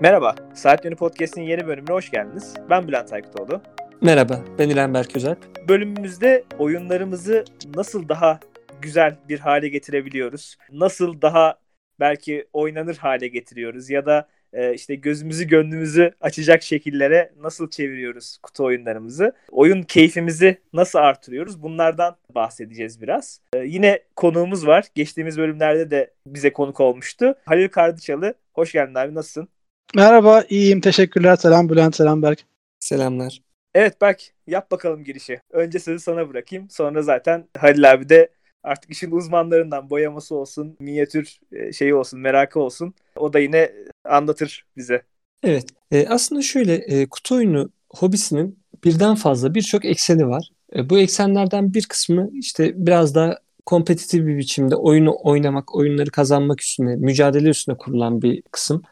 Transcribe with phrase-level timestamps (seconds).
[0.00, 2.54] Merhaba, Saat Yönü Podcast'in yeni bölümüne hoş geldiniz.
[2.70, 3.62] Ben Bülent Aykıtoğlu.
[4.00, 5.36] Merhaba, ben İlhan Berk Özel.
[5.68, 7.44] Bölümümüzde oyunlarımızı
[7.74, 8.40] nasıl daha
[8.82, 10.56] güzel bir hale getirebiliyoruz?
[10.72, 11.58] Nasıl daha
[12.00, 13.90] belki oynanır hale getiriyoruz?
[13.90, 19.32] Ya da e, işte gözümüzü gönlümüzü açacak şekillere nasıl çeviriyoruz kutu oyunlarımızı?
[19.50, 21.62] Oyun keyfimizi nasıl artırıyoruz?
[21.62, 23.40] Bunlardan bahsedeceğiz biraz.
[23.52, 24.84] E, yine konuğumuz var.
[24.94, 27.34] Geçtiğimiz bölümlerde de bize konuk olmuştu.
[27.46, 28.34] Halil Kardıçalı.
[28.52, 29.48] Hoş geldin abi, nasılsın?
[29.94, 30.80] Merhaba, iyiyim.
[30.80, 31.36] Teşekkürler.
[31.36, 32.44] Selam Bülent, selam Berk.
[32.80, 33.42] Selamlar.
[33.74, 35.40] Evet Berk, yap bakalım girişi.
[35.52, 36.70] Önce sözü sana bırakayım.
[36.70, 38.28] Sonra zaten Halil abi de
[38.62, 42.94] artık işin uzmanlarından boyaması olsun, minyatür e, şeyi olsun, merakı olsun.
[43.16, 43.72] O da yine
[44.04, 45.02] anlatır bize.
[45.42, 50.48] Evet, e, aslında şöyle e, kutu oyunu hobisinin birden fazla birçok ekseni var.
[50.76, 56.62] E, bu eksenlerden bir kısmı işte biraz daha kompetitif bir biçimde oyunu oynamak, oyunları kazanmak
[56.62, 58.82] üstüne, mücadele üstüne kurulan bir kısım.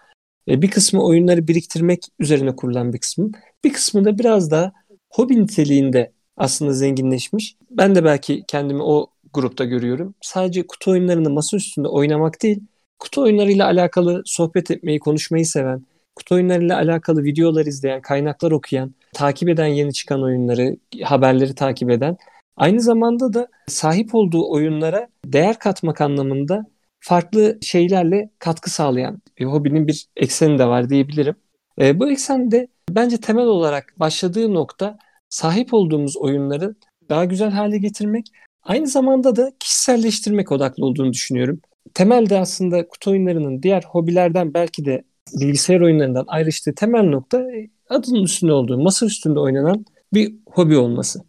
[0.48, 3.30] E, bir kısmı oyunları biriktirmek üzerine kurulan bir kısmı.
[3.64, 4.72] Bir kısmı da biraz daha
[5.10, 7.56] hobi niteliğinde aslında zenginleşmiş.
[7.70, 10.14] Ben de belki kendimi o grupta görüyorum.
[10.20, 12.60] Sadece kutu oyunlarını masa üstünde oynamak değil,
[12.98, 19.48] kutu oyunlarıyla alakalı sohbet etmeyi, konuşmayı seven, kutu oyunlarıyla alakalı videolar izleyen, kaynaklar okuyan, takip
[19.48, 22.16] eden yeni çıkan oyunları, haberleri takip eden,
[22.56, 26.66] aynı zamanda da sahip olduğu oyunlara değer katmak anlamında
[27.02, 31.34] farklı şeylerle katkı sağlayan bir hobinin bir ekseni de var diyebilirim.
[31.80, 36.74] E, bu eksende bence temel olarak başladığı nokta sahip olduğumuz oyunları
[37.08, 38.26] daha güzel hale getirmek,
[38.62, 41.60] aynı zamanda da kişiselleştirmek odaklı olduğunu düşünüyorum.
[41.94, 45.04] Temelde aslında kutu oyunlarının diğer hobilerden belki de
[45.40, 51.20] bilgisayar oyunlarından ayrıştığı temel nokta e, adının üstünde olduğu, masa üstünde oynanan bir hobi olması.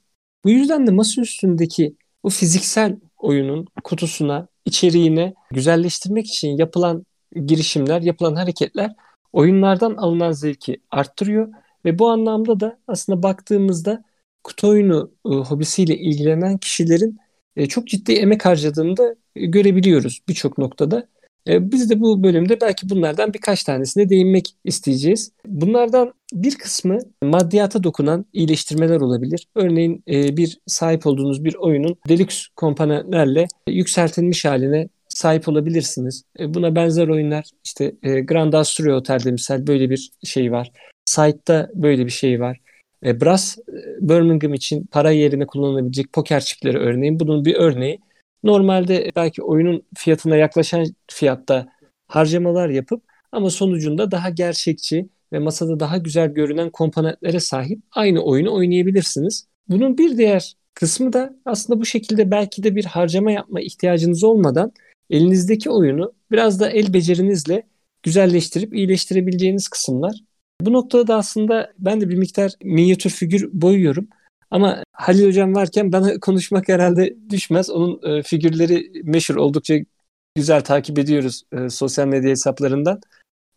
[0.44, 7.06] Bu yüzden de masa üstündeki o fiziksel oyunun kutusuna içeriğini güzelleştirmek için yapılan
[7.45, 8.92] girişimler, yapılan hareketler
[9.33, 11.53] oyunlardan alınan zevki arttırıyor
[11.86, 14.04] ve bu anlamda da aslında baktığımızda
[14.43, 17.17] kutu oyunu e, hobisiyle ilgilenen kişilerin
[17.55, 21.08] e, çok ciddi emek harcadığını da görebiliyoruz birçok noktada.
[21.48, 25.31] E, biz de bu bölümde belki bunlardan birkaç tanesine değinmek isteyeceğiz.
[25.45, 29.48] Bunlardan bir kısmı maddiyata dokunan iyileştirmeler olabilir.
[29.55, 36.23] Örneğin e, bir sahip olduğunuz bir oyunun deluxe komponentlerle yükseltilmiş haline sahip olabilirsiniz.
[36.39, 40.71] E, buna benzer oyunlar işte Grand Astoria Otel'de misal böyle bir şey var.
[41.05, 42.59] Site'da böyle bir şey var.
[43.03, 43.58] Brass
[44.02, 47.99] Birmingham için para yerine kullanılabilecek poker çipleri örneğin bunun bir örneği.
[48.43, 51.67] Normalde belki oyunun fiyatına yaklaşan fiyatta
[52.08, 58.53] harcamalar yapıp ama sonucunda daha gerçekçi ve masada daha güzel görünen komponentlere sahip aynı oyunu
[58.53, 59.48] oynayabilirsiniz.
[59.70, 64.71] Bunun bir diğer kısmı da aslında bu şekilde belki de bir harcama yapma ihtiyacınız olmadan
[65.09, 67.64] elinizdeki oyunu biraz da el becerinizle
[68.03, 70.15] güzelleştirip iyileştirebileceğiniz kısımlar.
[70.61, 74.08] Bu noktada da aslında ben de bir miktar minyatür figür boyuyorum.
[74.53, 77.69] Ama Halil Hocam varken bana konuşmak herhalde düşmez.
[77.69, 79.75] Onun e, figürleri meşhur oldukça
[80.36, 83.02] güzel takip ediyoruz e, sosyal medya hesaplarından.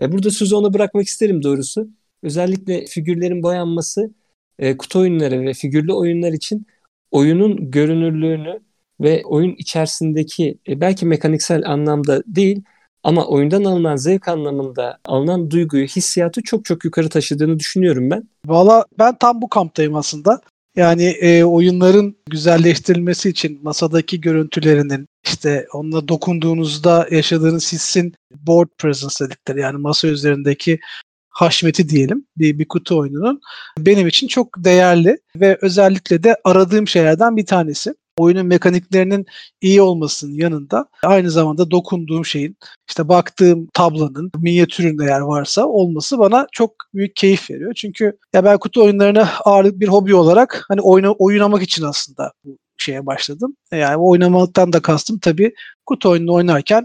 [0.01, 1.89] E, burada sözü ona bırakmak isterim doğrusu.
[2.23, 4.11] Özellikle figürlerin boyanması
[4.59, 6.67] e, kutu oyunları ve figürlü oyunlar için
[7.11, 8.61] oyunun görünürlüğünü
[9.01, 12.63] ve oyun içerisindeki e, belki mekaniksel anlamda değil
[13.03, 18.29] ama oyundan alınan zevk anlamında alınan duyguyu, hissiyatı çok çok yukarı taşıdığını düşünüyorum ben.
[18.47, 20.41] Valla ben tam bu kamptayım aslında.
[20.77, 29.61] Yani e, oyunların güzelleştirilmesi için masadaki görüntülerinin işte onunla dokunduğunuzda yaşadığınız hissin board presence dedikleri
[29.61, 30.79] yani masa üzerindeki
[31.31, 33.41] haşmeti diyelim bir, bir kutu oyununun
[33.79, 39.27] benim için çok değerli ve özellikle de aradığım şeylerden bir tanesi oyunun mekaniklerinin
[39.61, 42.57] iyi olmasının yanında aynı zamanda dokunduğum şeyin
[42.89, 47.75] işte baktığım tablonun minyatürün eğer varsa olması bana çok büyük keyif veriyor.
[47.75, 52.59] Çünkü ya ben kutu oyunlarını ağırlık bir hobi olarak hani oyna, oynamak için aslında bu
[52.79, 53.57] şeye başladım.
[53.73, 55.55] Yani oynamaktan da kastım tabii
[55.87, 56.85] kutu oyununu oynarken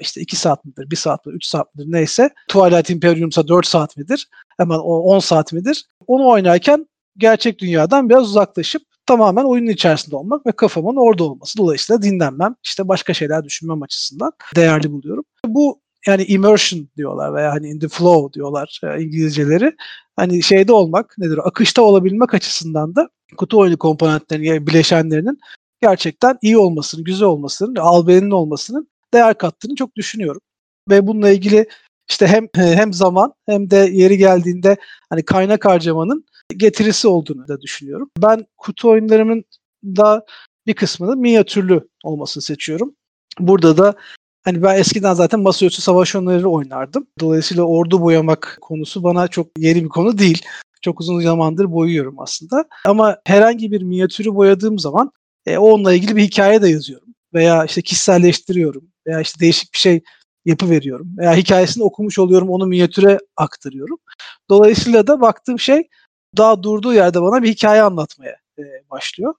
[0.00, 2.30] işte 2 saat midir, 1 saat midir, 3 saat midir neyse.
[2.48, 5.84] Twilight Imperium'sa 4 saat midir, hemen 10 saat midir.
[6.06, 6.86] Onu oynarken
[7.16, 11.58] gerçek dünyadan biraz uzaklaşıp tamamen oyunun içerisinde olmak ve kafamın orada olması.
[11.58, 15.24] Dolayısıyla dinlenmem, işte başka şeyler düşünmem açısından değerli buluyorum.
[15.46, 19.76] Bu yani immersion diyorlar veya hani in the flow diyorlar e, İngilizceleri.
[20.16, 21.40] Hani şeyde olmak nedir?
[21.44, 25.38] Akışta olabilmek açısından da kutu oyunu komponentlerinin yani bileşenlerinin
[25.82, 30.40] gerçekten iyi olmasının, güzel olmasının, albeninin olmasının değer kattığını çok düşünüyorum.
[30.90, 31.66] Ve bununla ilgili
[32.10, 34.76] işte hem hem zaman hem de yeri geldiğinde
[35.10, 36.24] hani kaynak harcamanın
[36.56, 38.10] getirisi olduğunu da düşünüyorum.
[38.18, 39.44] Ben kutu oyunlarımın
[39.84, 40.26] da
[40.66, 42.94] bir kısmını minyatürlü olmasını seçiyorum.
[43.38, 43.94] Burada da
[44.44, 47.06] Hani ben eskiden zaten masaüstü savaş oyunları oynardım.
[47.20, 50.42] Dolayısıyla ordu boyamak konusu bana çok yeni bir konu değil.
[50.82, 52.64] Çok uzun zamandır boyuyorum aslında.
[52.86, 55.10] Ama herhangi bir minyatürü boyadığım zaman
[55.46, 57.08] e, onunla ilgili bir hikaye de yazıyorum.
[57.34, 58.88] Veya işte kişiselleştiriyorum.
[59.06, 60.02] Veya işte değişik bir şey
[60.44, 61.08] yapı veriyorum.
[61.18, 63.98] Veya hikayesini okumuş oluyorum, onu minyatüre aktarıyorum.
[64.50, 65.88] Dolayısıyla da baktığım şey
[66.36, 69.34] daha durduğu yerde bana bir hikaye anlatmaya e, başlıyor.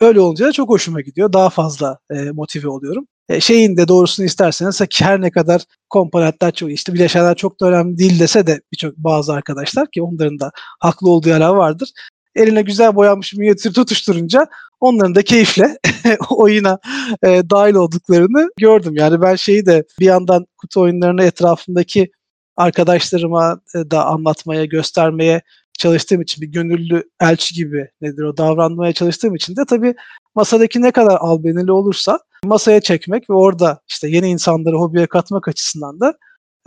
[0.00, 1.32] Öyle olunca da çok hoşuma gidiyor.
[1.32, 3.06] Daha fazla e, motive oluyorum.
[3.28, 7.98] E, şeyin de doğrusunu isterseniz her ne kadar komponentler çok işte bileşenler çok da önemli
[7.98, 10.50] değil dese de birçok bazı arkadaşlar ki onların da
[10.80, 11.92] haklı olduğu yerler vardır.
[12.34, 14.46] Eline güzel boyanmış minyatür tutuşturunca
[14.80, 15.78] onların da keyifle
[16.30, 16.78] oyuna
[17.22, 18.94] e, dahil olduklarını gördüm.
[18.96, 22.10] Yani ben şeyi de bir yandan kutu oyunlarını etrafındaki
[22.56, 25.42] arkadaşlarıma e, da anlatmaya, göstermeye
[25.78, 29.94] çalıştığım için bir gönüllü elçi gibi nedir o davranmaya çalıştığım için de tabii
[30.34, 36.00] masadaki ne kadar albenili olursa masaya çekmek ve orada işte yeni insanları hobiye katmak açısından
[36.00, 36.14] da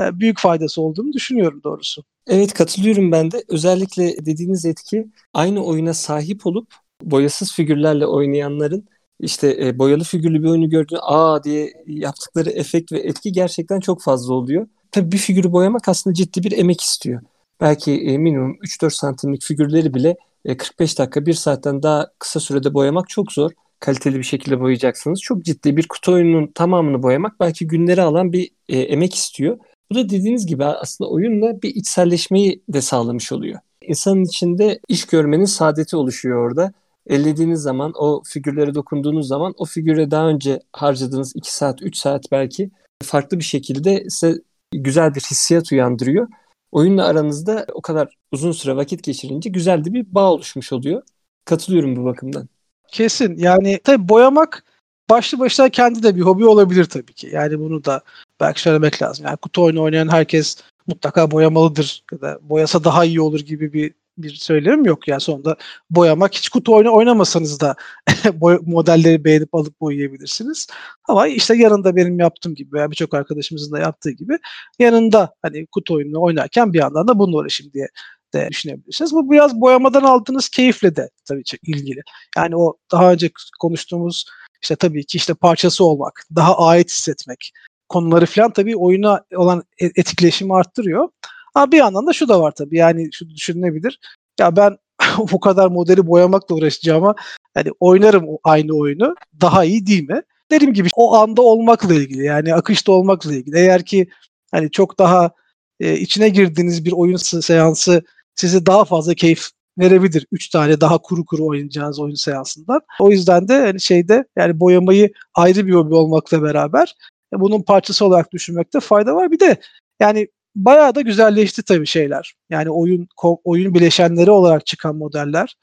[0.02, 2.04] e, büyük faydası olduğunu düşünüyorum doğrusu.
[2.28, 3.44] Evet katılıyorum ben de.
[3.50, 6.74] Özellikle dediğiniz etki aynı oyuna sahip olup
[7.04, 8.88] boyasız figürlerle oynayanların
[9.20, 14.02] işte e, boyalı figürlü bir oyunu gördüğünde aa diye yaptıkları efekt ve etki gerçekten çok
[14.02, 14.68] fazla oluyor.
[14.92, 17.22] Tabii bir figürü boyamak aslında ciddi bir emek istiyor.
[17.62, 22.74] Belki e, minimum 3-4 santimlik figürleri bile e, 45 dakika 1 saatten daha kısa sürede
[22.74, 23.52] boyamak çok zor.
[23.80, 25.22] Kaliteli bir şekilde boyayacaksınız.
[25.22, 29.58] Çok ciddi bir kutu oyununun tamamını boyamak belki günleri alan bir e, emek istiyor.
[29.92, 33.60] Bu da dediğiniz gibi aslında oyunla bir içselleşmeyi de sağlamış oluyor.
[33.82, 36.74] İnsanın içinde iş görmenin saadeti oluşuyor orada.
[37.08, 42.32] Ellediğiniz zaman, o figürlere dokunduğunuz zaman o figüre daha önce harcadığınız 2 saat, 3 saat
[42.32, 42.70] belki
[43.04, 44.42] farklı bir şekilde size
[44.72, 46.28] güzel bir hissiyat uyandırıyor.
[46.72, 51.02] Oyunla aranızda o kadar uzun süre vakit geçirince güzel de bir bağ oluşmuş oluyor.
[51.46, 52.50] Katılıyorum bu bakımdan.
[52.88, 53.38] Kesin.
[53.38, 54.64] Yani tabii boyamak
[55.10, 57.30] başlı başına kendi de bir hobi olabilir tabii ki.
[57.34, 58.02] Yani bunu da
[58.40, 59.26] belki söylemek lazım.
[59.26, 60.58] Yani kutu oyunu oynayan herkes
[60.88, 63.94] mutlaka boyamalıdır ya da boyasa daha iyi olur gibi bir
[64.24, 65.08] bir söylemim yok.
[65.08, 65.56] Yani sonunda
[65.90, 67.76] boyamak hiç kutu oyunu oynamasanız da
[68.62, 70.68] modelleri beğenip alıp boyayabilirsiniz.
[71.08, 74.38] Ama işte yanında benim yaptığım gibi veya birçok arkadaşımızın da yaptığı gibi
[74.80, 77.88] yanında hani kutu oyunu oynarken bir yandan da bununla uğraşayım diye
[78.34, 79.14] de düşünebilirsiniz.
[79.14, 82.02] Bu biraz boyamadan aldığınız keyifle de tabii ki ilgili.
[82.38, 83.30] Yani o daha önce
[83.60, 84.26] konuştuğumuz
[84.62, 87.52] işte tabii ki işte parçası olmak, daha ait hissetmek
[87.90, 91.10] konuları falan tabii oyuna olan e, etkileşimi arttırıyor.
[91.56, 94.00] Ama bir yandan da şu da var tabii yani şu düşünülebilir.
[94.40, 94.78] Ya ben
[95.32, 97.16] bu kadar modeli boyamakla uğraşacağıma
[97.54, 100.22] hani oynarım aynı oyunu daha iyi değil mi?
[100.52, 103.58] Dediğim gibi o anda olmakla ilgili yani akışta olmakla ilgili.
[103.58, 104.08] Eğer ki
[104.52, 105.32] hani çok daha
[105.80, 108.04] e, içine girdiğiniz bir oyun seansı
[108.36, 109.50] size daha fazla keyif
[109.80, 110.26] verebilir.
[110.32, 112.82] Üç tane daha kuru kuru oynayacağınız oyun seansından.
[113.00, 116.96] O yüzden de hani şeyde yani boyamayı ayrı bir hobi olmakla beraber
[117.36, 119.32] e, bunun parçası olarak düşünmekte fayda var.
[119.32, 119.58] Bir de
[120.00, 122.34] yani bayağı da güzelleşti tabii şeyler.
[122.50, 123.08] Yani oyun
[123.44, 125.56] oyun bileşenleri olarak çıkan modeller.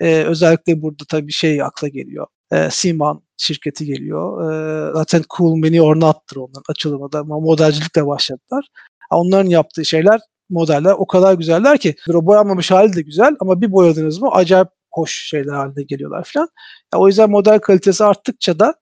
[0.00, 2.26] Ee, özellikle burada tabii şey akla geliyor.
[2.52, 4.52] Ee, Siman şirketi geliyor.
[4.52, 8.66] Ee, zaten Cool Mini or onların açılımı da modelcilikle başladılar.
[9.10, 10.20] Onların yaptığı şeyler
[10.50, 14.68] modeller o kadar güzeller ki o boyanmamış hali de güzel ama bir boyadınız mı acayip
[14.92, 16.48] hoş şeyler haline geliyorlar falan.
[16.94, 18.74] Yani o yüzden model kalitesi arttıkça da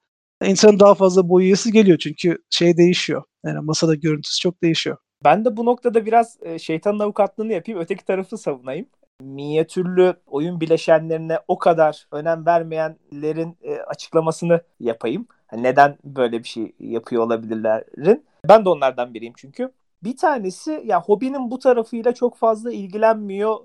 [0.44, 3.22] insanın daha fazla boyayası geliyor çünkü şey değişiyor.
[3.46, 4.96] Yani masada görüntüsü çok değişiyor.
[5.24, 8.86] Ben de bu noktada biraz e, şeytanın avukatlığını yapayım, öteki tarafı savunayım.
[9.20, 15.26] Minyatürlü oyun bileşenlerine o kadar önem vermeyenlerin e, açıklamasını yapayım.
[15.46, 18.24] Hani neden böyle bir şey yapıyor olabilirlerin?
[18.48, 19.72] Ben de onlardan biriyim çünkü.
[20.04, 23.56] Bir tanesi ya hobinin bu tarafıyla çok fazla ilgilenmiyor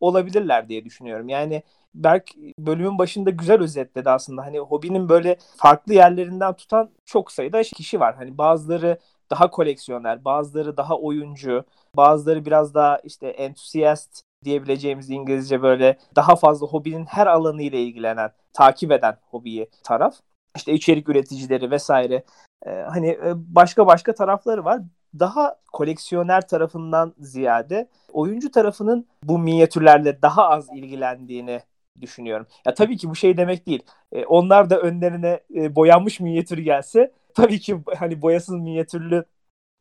[0.00, 1.28] olabilirler diye düşünüyorum.
[1.28, 1.62] Yani
[1.94, 4.46] Berk bölümün başında güzel özetledi aslında.
[4.46, 8.14] Hani hobinin böyle farklı yerlerinden tutan çok sayıda kişi var.
[8.16, 8.98] Hani bazıları
[9.30, 11.64] daha koleksiyoner, bazıları daha oyuncu,
[11.96, 18.30] bazıları biraz daha işte enthusiast diyebileceğimiz İngilizce böyle daha fazla hobinin her alanı ile ilgilenen,
[18.52, 20.14] takip eden hobiyi taraf.
[20.56, 22.24] İşte içerik üreticileri vesaire.
[22.66, 24.80] Ee, hani e, başka başka tarafları var.
[25.18, 31.60] Daha koleksiyoner tarafından ziyade oyuncu tarafının bu minyatürlerle daha az ilgilendiğini
[32.00, 32.46] düşünüyorum.
[32.66, 33.82] Ya tabii ki bu şey demek değil.
[34.12, 39.24] E, onlar da önlerine e, boyanmış minyatür gelse tabii ki hani boyasız minyatürlü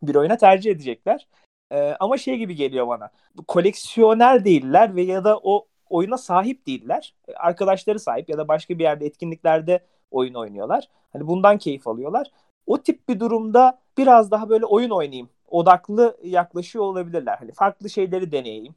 [0.01, 1.27] bir oyuna tercih edecekler.
[1.71, 3.09] E, ama şey gibi geliyor bana.
[3.47, 7.15] Koleksiyoner değiller ve ya da o oyuna sahip değiller.
[7.35, 10.89] Arkadaşları sahip ya da başka bir yerde etkinliklerde oyun oynuyorlar.
[11.13, 12.31] Hani bundan keyif alıyorlar.
[12.65, 17.37] O tip bir durumda biraz daha böyle oyun oynayayım odaklı yaklaşıyor olabilirler.
[17.37, 18.75] Hani farklı şeyleri deneyeyim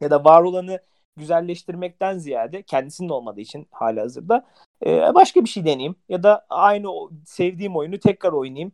[0.00, 0.78] ya da var olanı
[1.16, 4.46] güzelleştirmekten ziyade kendisinin olmadığı için hala hazırda
[4.86, 6.88] e, başka bir şey deneyeyim ya da aynı
[7.26, 8.72] sevdiğim oyunu tekrar oynayayım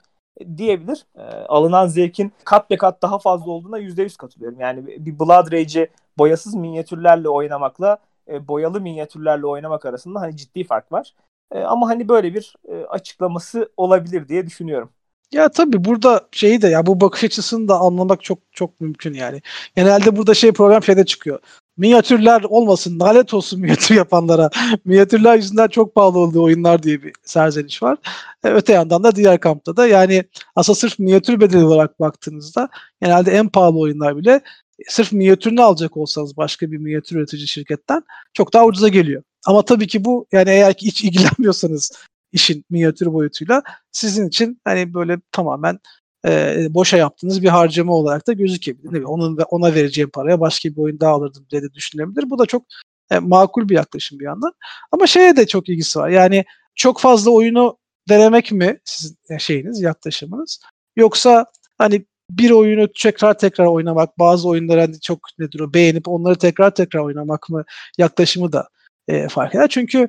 [0.56, 1.06] diyebilir.
[1.16, 4.60] E, alınan zevkin kat be kat daha fazla olduğuna %100 katılıyorum.
[4.60, 10.92] Yani bir Blood Rage'i boyasız minyatürlerle oynamakla e, boyalı minyatürlerle oynamak arasında hani ciddi fark
[10.92, 11.14] var.
[11.52, 14.90] E, ama hani böyle bir e, açıklaması olabilir diye düşünüyorum.
[15.32, 19.42] Ya tabii burada şeyi de ya bu bakış açısını da anlamak çok çok mümkün yani.
[19.76, 21.40] Genelde burada şey program şeyde çıkıyor.
[21.78, 24.50] Minyatürler olmasın, lanet olsun minyatür yapanlara.
[24.84, 27.98] minyatürler yüzünden çok pahalı olduğu oyunlar diye bir serzeniş var.
[28.44, 30.24] E, öte yandan da diğer kampta da yani
[30.56, 32.68] aslında sırf minyatür bedeli olarak baktığınızda
[33.02, 34.40] genelde en pahalı oyunlar bile
[34.88, 39.22] sırf minyatürünü alacak olsanız başka bir minyatür üretici şirketten çok daha ucuza geliyor.
[39.46, 41.92] Ama tabii ki bu yani eğer ki hiç ilgilenmiyorsanız
[42.32, 45.78] işin minyatür boyutuyla sizin için hani böyle tamamen
[46.26, 48.92] e, boşa yaptığınız bir harcama olarak da gözükebilir.
[48.92, 49.08] Değil mi?
[49.08, 52.30] Onun ona vereceğim paraya başka bir oyun daha alırdım diye de düşünülebilir.
[52.30, 52.62] Bu da çok
[53.10, 54.52] e, makul bir yaklaşım bir yandan.
[54.92, 56.08] Ama şeye de çok ilgisi var.
[56.08, 56.44] Yani
[56.74, 60.60] çok fazla oyunu denemek mi sizin şeyiniz, yaklaşımınız?
[60.96, 61.46] Yoksa
[61.78, 66.74] hani bir oyunu tekrar tekrar oynamak, bazı oyunları hani çok nedir o beğenip onları tekrar
[66.74, 67.64] tekrar oynamak mı
[67.98, 68.68] yaklaşımı da
[69.08, 69.68] e, fark eder.
[69.68, 70.08] Çünkü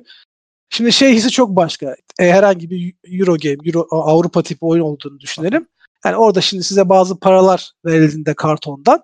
[0.70, 1.96] şimdi şey hissi çok başka.
[2.18, 5.66] E, herhangi bir Euro game, Euro, Avrupa tipi oyun olduğunu düşünelim.
[6.04, 9.02] Yani orada şimdi size bazı paralar verildiğinde kartondan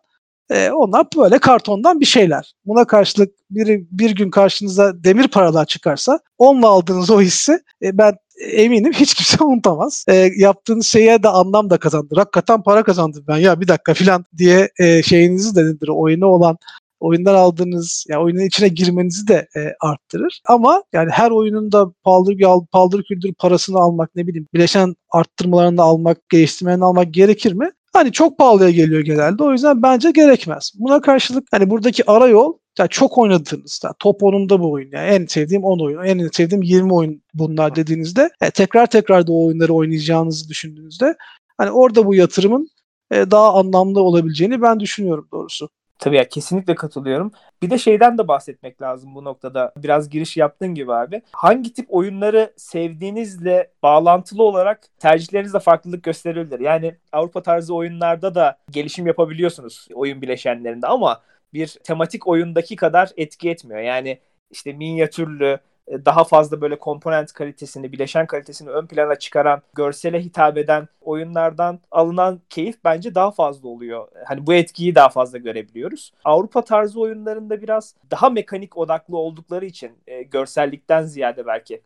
[0.50, 2.54] e, onlar böyle kartondan bir şeyler.
[2.64, 8.16] Buna karşılık bir, bir gün karşınıza demir paralar çıkarsa onunla aldığınız o hissi e, ben
[8.52, 10.04] eminim hiç kimse unutamaz.
[10.08, 12.16] E, yaptığınız şeye de anlam da kazandır.
[12.16, 16.58] Hakikaten para kazandım ben ya bir dakika filan diye e, şeyinizi de nedir olan
[17.00, 20.40] oyundan aldığınız yani oyunun içine girmenizi de e, arttırır.
[20.48, 22.36] Ama yani her oyunun da paldır,
[22.72, 27.70] paldır küldür parasını almak ne bileyim bileşen arttırmalarını almak, geliştirmelerini almak gerekir mi?
[27.92, 29.42] Hani çok pahalıya geliyor genelde.
[29.42, 30.72] O yüzden bence gerekmez.
[30.78, 35.08] Buna karşılık hani buradaki ara yol yani çok oynadığınız yani top 10'unda bu oyun yani
[35.08, 39.46] en sevdiğim 10 oyun, en sevdiğim 20 oyun bunlar dediğinizde yani tekrar tekrar da o
[39.46, 41.14] oyunları oynayacağınızı düşündüğünüzde
[41.58, 42.68] hani orada bu yatırımın
[43.10, 45.68] e, daha anlamlı olabileceğini ben düşünüyorum doğrusu.
[45.98, 47.32] Tabii ya kesinlikle katılıyorum.
[47.62, 49.72] Bir de şeyden de bahsetmek lazım bu noktada.
[49.76, 51.22] Biraz giriş yaptığın gibi abi.
[51.32, 56.60] Hangi tip oyunları sevdiğinizle bağlantılı olarak tercihlerinizde farklılık gösterebilir.
[56.60, 61.22] Yani Avrupa tarzı oyunlarda da gelişim yapabiliyorsunuz oyun bileşenlerinde ama
[61.54, 63.80] bir tematik oyundaki kadar etki etmiyor.
[63.80, 64.18] Yani
[64.50, 65.58] işte minyatürlü,
[65.90, 72.40] daha fazla böyle komponent kalitesini, bileşen kalitesini ön plana çıkaran, görsele hitap eden oyunlardan alınan
[72.50, 74.08] keyif bence daha fazla oluyor.
[74.24, 76.12] Hani bu etkiyi daha fazla görebiliyoruz.
[76.24, 81.82] Avrupa tarzı oyunlarında biraz daha mekanik odaklı oldukları için e, görsellikten ziyade belki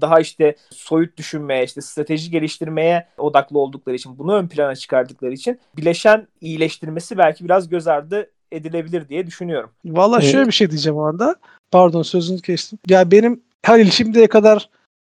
[0.00, 5.60] daha işte soyut düşünmeye, işte strateji geliştirmeye odaklı oldukları için, bunu ön plana çıkardıkları için
[5.76, 9.70] bileşen iyileştirmesi belki biraz göz ardı edilebilir diye düşünüyorum.
[9.84, 10.46] Valla şöyle evet.
[10.46, 11.36] bir şey diyeceğim o anda.
[11.70, 12.78] Pardon sözünü kestim.
[12.88, 14.70] Ya benim Halil şimdiye kadar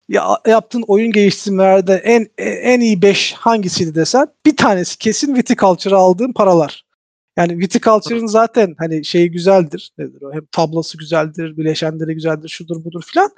[0.09, 6.33] ya, yaptığın oyun geliştirmelerde en en iyi 5 hangisiydi desen bir tanesi kesin Viticulture'a aldığım
[6.33, 6.85] paralar.
[7.37, 9.93] Yani Viticulture'ın zaten hani şeyi güzeldir.
[9.99, 10.33] Nedir o?
[10.33, 13.31] Hem tablosu güzeldir, bileşenleri güzeldir, şudur budur filan.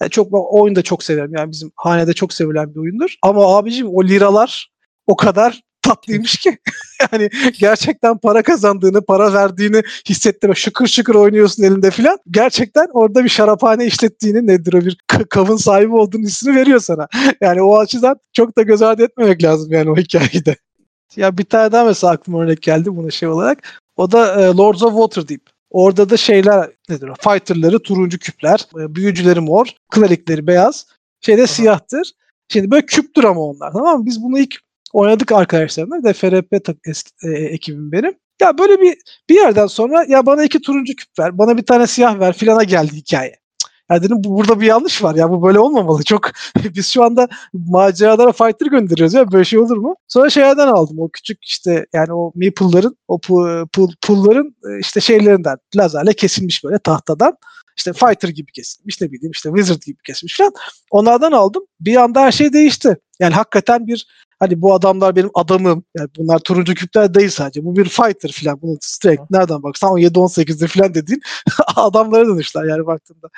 [0.00, 1.32] Yani çok o oyunu da çok severim.
[1.36, 3.14] Yani bizim hanede çok sevilen bir oyundur.
[3.22, 4.70] Ama abicim o liralar
[5.06, 6.58] o kadar tatlıymış ki.
[7.12, 10.54] yani gerçekten para kazandığını, para verdiğini hissettirme.
[10.54, 12.18] Şıkır şıkır oynuyorsun elinde filan.
[12.30, 14.98] Gerçekten orada bir şaraphane işlettiğini nedir o bir
[15.30, 17.08] kavun sahibi olduğunu hissini veriyor sana.
[17.40, 20.56] Yani o açıdan çok da göz ardı etmemek lazım yani o hikayede.
[21.16, 23.80] Ya bir tane daha mesela aklıma örnek geldi buna şey olarak.
[23.96, 25.40] O da e, Lords of Waterdeep.
[25.70, 27.14] Orada da şeyler nedir o?
[27.14, 30.86] Fighter'ları turuncu küpler, e, büyücüleri mor, klerikleri beyaz,
[31.20, 32.12] şeyde siyahtır.
[32.48, 34.06] Şimdi böyle küptür ama onlar tamam mı?
[34.06, 34.56] Biz bunu ilk
[34.92, 36.04] oynadık arkadaşlarımla.
[36.04, 38.14] De FRP eski, e, ekibim benim.
[38.40, 38.96] Ya böyle bir
[39.28, 42.64] bir yerden sonra ya bana iki turuncu küp ver, bana bir tane siyah ver filana
[42.64, 43.42] geldi hikaye.
[43.90, 46.02] Ya dedim bu, burada bir yanlış var ya bu böyle olmamalı.
[46.02, 46.30] Çok
[46.76, 49.96] biz şu anda maceralara fighter gönderiyoruz ya böyle şey olur mu?
[50.08, 53.18] Sonra şeylerden aldım o küçük işte yani o meeple'ların o
[54.02, 57.36] pulların e, işte şeylerinden lazerle kesilmiş böyle tahtadan
[57.76, 60.52] işte fighter gibi kesilmiş ne bileyim işte wizard gibi kesilmiş falan.
[60.90, 61.62] Onlardan aldım.
[61.80, 62.96] Bir anda her şey değişti.
[63.20, 64.06] Yani hakikaten bir
[64.42, 65.84] hani bu adamlar benim adamım.
[65.98, 67.64] Yani bunlar turuncu küpler değil sadece.
[67.64, 68.62] Bu bir fighter falan.
[68.62, 71.20] Bunu strike nereden baksan 17-18'de falan dediğin
[71.76, 73.28] adamlara dönüşler yani baktığında.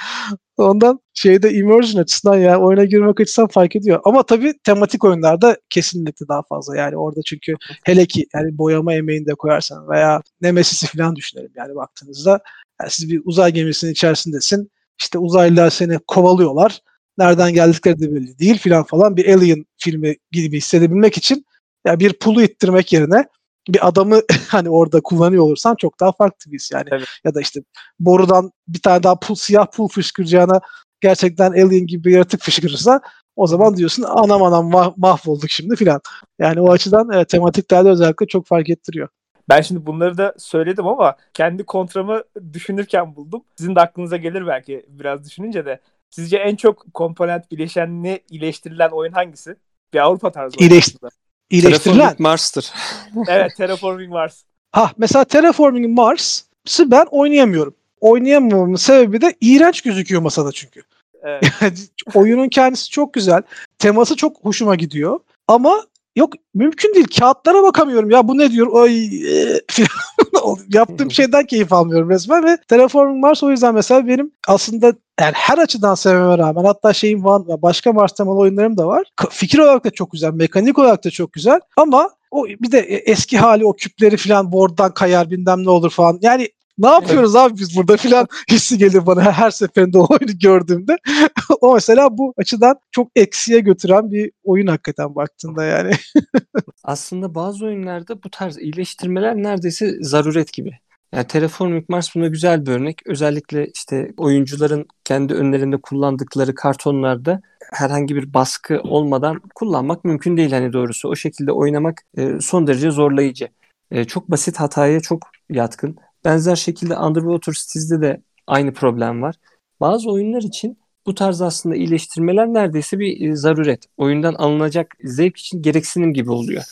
[0.57, 4.01] Ondan şeyde immersion açısından yani oyuna girmek açısından fark ediyor.
[4.05, 6.77] Ama tabii tematik oyunlarda kesinlikle daha fazla.
[6.77, 11.75] Yani orada çünkü hele ki yani boyama emeğini de koyarsan veya Nemesis'i falan düşünelim yani
[11.75, 12.41] baktığınızda.
[12.81, 14.71] Yani siz bir uzay gemisinin içerisindesin.
[15.01, 16.81] İşte uzaylılar seni kovalıyorlar
[17.19, 21.47] nereden geldikleri de belli değil filan falan bir Alien filmi gibi hissedebilmek için
[21.87, 23.25] ya bir pulu ittirmek yerine
[23.69, 26.89] bir adamı hani orada kullanıyor olursan çok daha farklı bir his yani.
[26.93, 27.09] Evet.
[27.25, 27.61] Ya da işte
[28.01, 30.61] borudan bir tane daha pul siyah pul fışkıracağına
[31.01, 33.01] gerçekten alien gibi bir yaratık fışkırırsa
[33.37, 36.01] o zaman diyorsun anam anam mah- mahvolduk şimdi filan.
[36.39, 39.09] Yani o açıdan evet, tematiklerde özellikle çok fark ettiriyor.
[39.49, 43.45] Ben şimdi bunları da söyledim ama kendi kontramı düşünürken buldum.
[43.57, 45.81] Sizin de aklınıza gelir belki biraz düşününce de.
[46.15, 49.57] Sizce en çok komponent bileşenli iyileştirilen oyun hangisi?
[49.95, 51.11] Bir Avrupa tarzı oyun İyileş- aslında.
[51.51, 51.97] İyileştirilen.
[51.99, 52.73] Terraforming Mars'tır.
[53.29, 54.43] Evet Terraforming Mars.
[54.73, 57.75] Ha mesela Terraforming Mars'ı ben oynayamıyorum.
[58.01, 60.83] Oynayamamamın sebebi de iğrenç gözüküyor masada çünkü.
[61.23, 61.53] Evet.
[62.15, 63.43] Oyunun kendisi çok güzel.
[63.79, 65.21] Teması çok hoşuma gidiyor.
[65.49, 65.83] Ama
[66.17, 67.07] yok mümkün değil.
[67.19, 68.11] Kağıtlara bakamıyorum.
[68.11, 68.83] Ya bu ne diyor?
[68.83, 69.61] Ay e.
[70.73, 74.87] Yaptığım şeyden keyif almıyorum resmen ve Terraforming Mars o yüzden mesela benim aslında
[75.21, 79.05] yani her açıdan sevmeme rağmen hatta şeyim var başka Mars temalı oyunlarım da var.
[79.31, 82.95] Fikir olarak da çok güzel, mekanik olarak da çok güzel ama o bir de e,
[82.95, 86.19] eski hali o küpleri falan board'dan kayar bilmem ne olur falan.
[86.23, 90.97] Yani ne yapıyoruz abi biz burada filan hissi gelir bana her seferinde o oyunu gördüğümde.
[91.61, 95.91] o mesela bu açıdan çok eksiye götüren bir oyun hakikaten baktığında yani.
[96.85, 100.71] Aslında bazı oyunlarda bu tarz iyileştirmeler neredeyse zaruret gibi.
[101.15, 103.01] Yani Terraforming Mars buna güzel bir örnek.
[103.07, 107.41] Özellikle işte oyuncuların kendi önlerinde kullandıkları kartonlarda
[107.73, 111.09] herhangi bir baskı olmadan kullanmak mümkün değil hani doğrusu.
[111.09, 113.49] O şekilde oynamak e, son derece zorlayıcı.
[113.91, 115.97] E, çok basit hataya çok yatkın.
[116.25, 119.35] Benzer şekilde Underwater Cities'de de aynı problem var.
[119.81, 123.87] Bazı oyunlar için bu tarz aslında iyileştirmeler neredeyse bir e, zaruret.
[123.97, 126.65] Oyundan alınacak zevk için gereksinim gibi oluyor.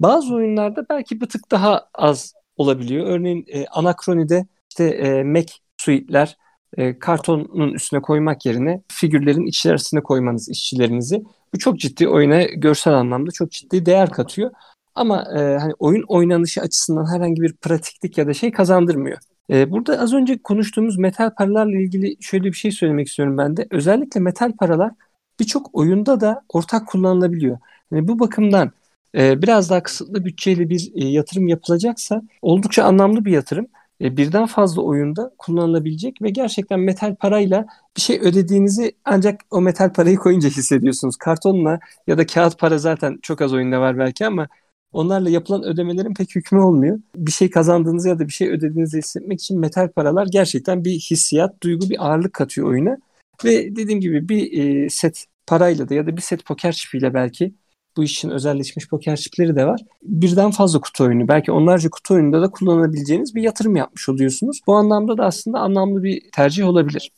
[0.00, 3.06] Bazı oyunlarda belki bir tık daha az olabiliyor.
[3.06, 6.36] Örneğin e, Anachrony'de işte e, Mac suite'ler
[6.76, 11.22] e, kartonun üstüne koymak yerine figürlerin içerisine koymanız işçilerinizi.
[11.54, 14.50] Bu çok ciddi oyuna görsel anlamda çok ciddi değer katıyor.
[14.98, 19.18] Ama e, hani oyun oynanışı açısından herhangi bir pratiklik ya da şey kazandırmıyor.
[19.50, 23.66] E, burada az önce konuştuğumuz metal paralarla ilgili şöyle bir şey söylemek istiyorum ben de.
[23.70, 24.92] Özellikle metal paralar
[25.40, 27.58] birçok oyunda da ortak kullanılabiliyor.
[27.92, 28.72] Yani bu bakımdan
[29.14, 33.66] e, biraz daha kısıtlı bütçeyle bir e, yatırım yapılacaksa oldukça anlamlı bir yatırım.
[34.00, 39.92] E, birden fazla oyunda kullanılabilecek ve gerçekten metal parayla bir şey ödediğinizi ancak o metal
[39.92, 41.16] parayı koyunca hissediyorsunuz.
[41.16, 44.48] Kartonla ya da kağıt para zaten çok az oyunda var belki ama
[44.92, 47.00] onlarla yapılan ödemelerin pek hükmü olmuyor.
[47.16, 51.62] Bir şey kazandığınızı ya da bir şey ödediğinizi hissetmek için metal paralar gerçekten bir hissiyat,
[51.62, 52.96] duygu, bir ağırlık katıyor oyuna.
[53.44, 57.54] Ve dediğim gibi bir e, set parayla da ya da bir set poker çipiyle belki
[57.96, 59.80] bu işin özelleşmiş poker çipleri de var.
[60.02, 64.60] Birden fazla kutu oyunu, belki onlarca kutu oyununda da kullanabileceğiniz bir yatırım yapmış oluyorsunuz.
[64.66, 67.10] Bu anlamda da aslında anlamlı bir tercih olabilir.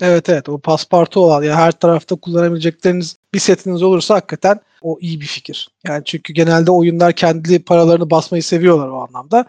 [0.00, 5.20] Evet evet o paspartu olan ya her tarafta kullanabilecekleriniz bir setiniz olursa hakikaten o iyi
[5.20, 5.68] bir fikir.
[5.86, 9.46] Yani çünkü genelde oyunlar kendi paralarını basmayı seviyorlar o anlamda.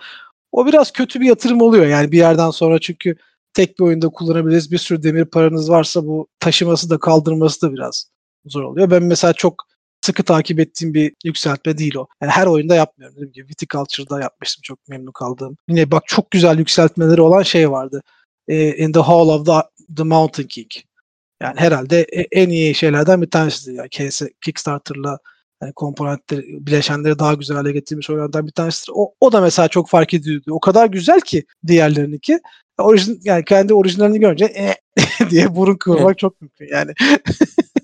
[0.52, 3.16] O biraz kötü bir yatırım oluyor yani bir yerden sonra çünkü
[3.54, 4.72] tek bir oyunda kullanabiliriz.
[4.72, 8.06] Bir sürü demir paranız varsa bu taşıması da kaldırması da biraz
[8.46, 8.92] zor oluyor.
[8.92, 9.56] Ben mesela çok
[10.02, 12.08] sıkı takip ettiğim bir yükseltme değil o.
[12.22, 13.16] Yani her oyunda yapmıyorum.
[13.16, 15.58] Dediğim gibi Viticulture'da yapmıştım çok memnun kaldığım.
[15.70, 18.02] Yine bak çok güzel yükseltmeleri olan şey vardı.
[18.48, 19.54] In the Hall of the,
[19.98, 20.72] the Mountain King.
[21.42, 23.74] Yani herhalde en iyi şeylerden bir tanesidir.
[23.74, 23.90] Yani
[24.42, 25.20] Kickstarter'la
[25.62, 28.92] yani komponentleri, bileşenleri daha güzel hale getirmiş oyunlardan bir tanesidir.
[28.96, 30.52] O, o da mesela çok fark ediyordu.
[30.52, 32.40] O kadar güzel ki diğerlerininki.
[32.78, 34.76] Orijin, yani kendi orijinalini görünce e,
[35.30, 36.18] diye burun kıvırmak evet.
[36.18, 36.94] çok mümkün yani.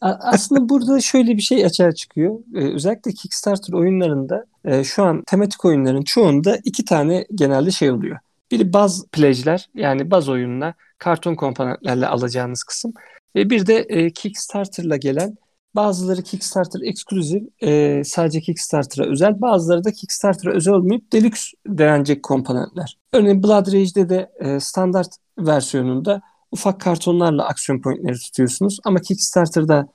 [0.02, 2.40] Aslında burada şöyle bir şey açığa çıkıyor.
[2.56, 8.18] Ee, özellikle Kickstarter oyunlarında e, şu an tematik oyunların çoğunda iki tane genelde şey oluyor.
[8.52, 12.94] Biri baz pledge'ler yani baz oyununa karton komponentlerle alacağınız kısım.
[13.36, 15.36] Ve bir de e, Kickstarter'la gelen
[15.76, 22.98] bazıları Kickstarter eksklusif e, sadece Kickstarter'a özel bazıları da Kickstarter'a özel olmayıp deluxe denecek komponentler.
[23.14, 26.22] Örneğin Blood Rage'de de e, standart versiyonunda
[26.52, 28.80] ufak kartonlarla aksiyon pointleri tutuyorsunuz.
[28.84, 29.88] Ama Kickstarter'da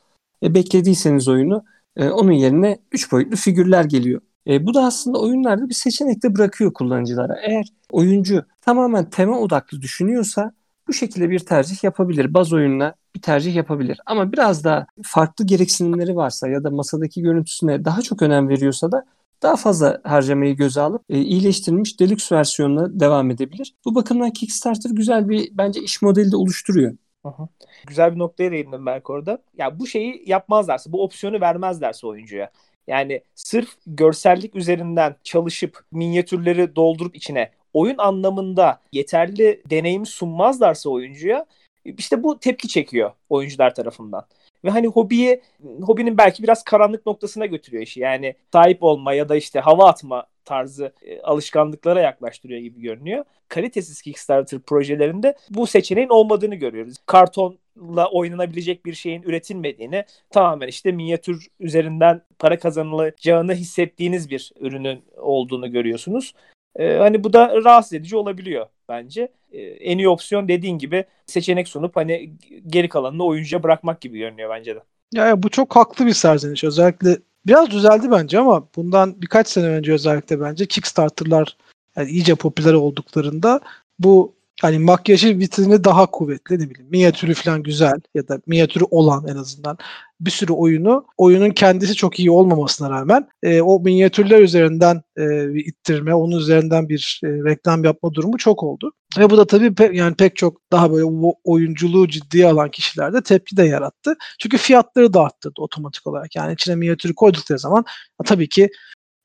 [0.42, 1.64] e, beklediyseniz oyunu
[1.96, 4.20] e, onun yerine 3 boyutlu figürler geliyor.
[4.46, 7.36] E, bu da aslında oyunlarda bir seçenek de bırakıyor kullanıcılara.
[7.42, 10.52] Eğer oyuncu tamamen tema odaklı düşünüyorsa
[10.90, 12.34] bu şekilde bir tercih yapabilir.
[12.34, 14.00] Baz oyununa bir tercih yapabilir.
[14.06, 19.04] Ama biraz daha farklı gereksinimleri varsa ya da masadaki görüntüsüne daha çok önem veriyorsa da
[19.42, 23.74] daha fazla harcamayı göze alıp e, iyileştirilmiş deluxe versiyonuna devam edebilir.
[23.84, 26.96] Bu bakımdan Kickstarter güzel bir bence iş modeli de oluşturuyor.
[27.24, 27.48] Aha.
[27.86, 29.42] Güzel bir noktaya değindim belki orada.
[29.58, 32.50] Ya bu şeyi yapmazlarsa, bu opsiyonu vermezlerse oyuncuya.
[32.86, 41.46] Yani sırf görsellik üzerinden çalışıp minyatürleri doldurup içine oyun anlamında yeterli deneyim sunmazlarsa oyuncuya
[41.84, 44.26] işte bu tepki çekiyor oyuncular tarafından.
[44.64, 45.42] Ve hani hobiyi,
[45.82, 48.00] hobinin belki biraz karanlık noktasına götürüyor işi.
[48.00, 53.24] Yani sahip olma ya da işte hava atma tarzı e, alışkanlıklara yaklaştırıyor gibi görünüyor.
[53.48, 56.96] Kalitesiz Kickstarter projelerinde bu seçeneğin olmadığını görüyoruz.
[57.06, 65.72] Kartonla oynanabilecek bir şeyin üretilmediğini, tamamen işte minyatür üzerinden para kazanılacağını hissettiğiniz bir ürünün olduğunu
[65.72, 66.34] görüyorsunuz.
[66.76, 69.28] Ee, hani bu da rahatsız edici olabiliyor bence.
[69.52, 72.32] Ee, en iyi opsiyon dediğin gibi seçenek sunup hani
[72.66, 74.80] geri kalanını oyuncuya bırakmak gibi görünüyor bence de.
[75.12, 76.64] Ya bu çok haklı bir serzeniş.
[76.64, 81.56] Özellikle biraz düzeldi bence ama bundan birkaç sene önce özellikle bence Kickstarter'lar
[81.96, 83.60] yani iyice popüler olduklarında
[83.98, 89.26] bu hani makyajı vitrini daha kuvvetli ne bileyim minyatürü falan güzel ya da minyatürü olan
[89.28, 89.78] en azından
[90.20, 95.66] bir sürü oyunu oyunun kendisi çok iyi olmamasına rağmen e, o minyatürler üzerinden e, bir
[95.66, 98.92] ittirme onun üzerinden bir e, reklam yapma durumu çok oldu.
[99.18, 101.04] Ve bu da tabii pe- yani pek çok daha böyle
[101.44, 104.16] oyunculuğu ciddiye alan kişilerde tepki de yarattı.
[104.38, 106.36] Çünkü fiyatları da arttırdı otomatik olarak.
[106.36, 107.84] Yani içine minyatürü koydukları zaman
[108.24, 108.70] tabii ki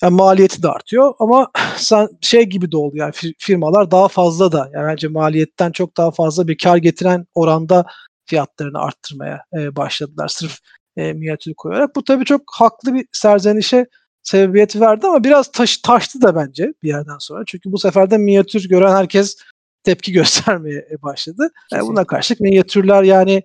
[0.03, 4.69] yani maliyeti de artıyor ama sen şey gibi de oldu yani firmalar daha fazla da
[4.73, 7.85] yani bence maliyetten çok daha fazla bir kar getiren oranda
[8.25, 10.59] fiyatlarını arttırmaya e, başladılar sırf
[10.97, 11.95] e, minyatür koyarak.
[11.95, 13.85] Bu tabii çok haklı bir serzenişe
[14.23, 17.43] sebebiyet verdi ama biraz taş, taştı da bence bir yerden sonra.
[17.47, 19.37] Çünkü bu sefer de minyatür gören herkes
[19.83, 21.49] tepki göstermeye başladı.
[21.73, 23.43] E, buna karşılık minyatürler yani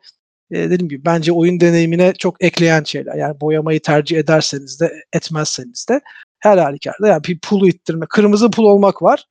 [0.50, 3.14] e, dediğim gibi bence oyun deneyimine çok ekleyen şeyler.
[3.14, 6.00] Yani boyamayı tercih ederseniz de etmezseniz de
[6.40, 8.06] her halükarda yani bir pulu ittirme.
[8.10, 9.24] Kırmızı pul olmak var.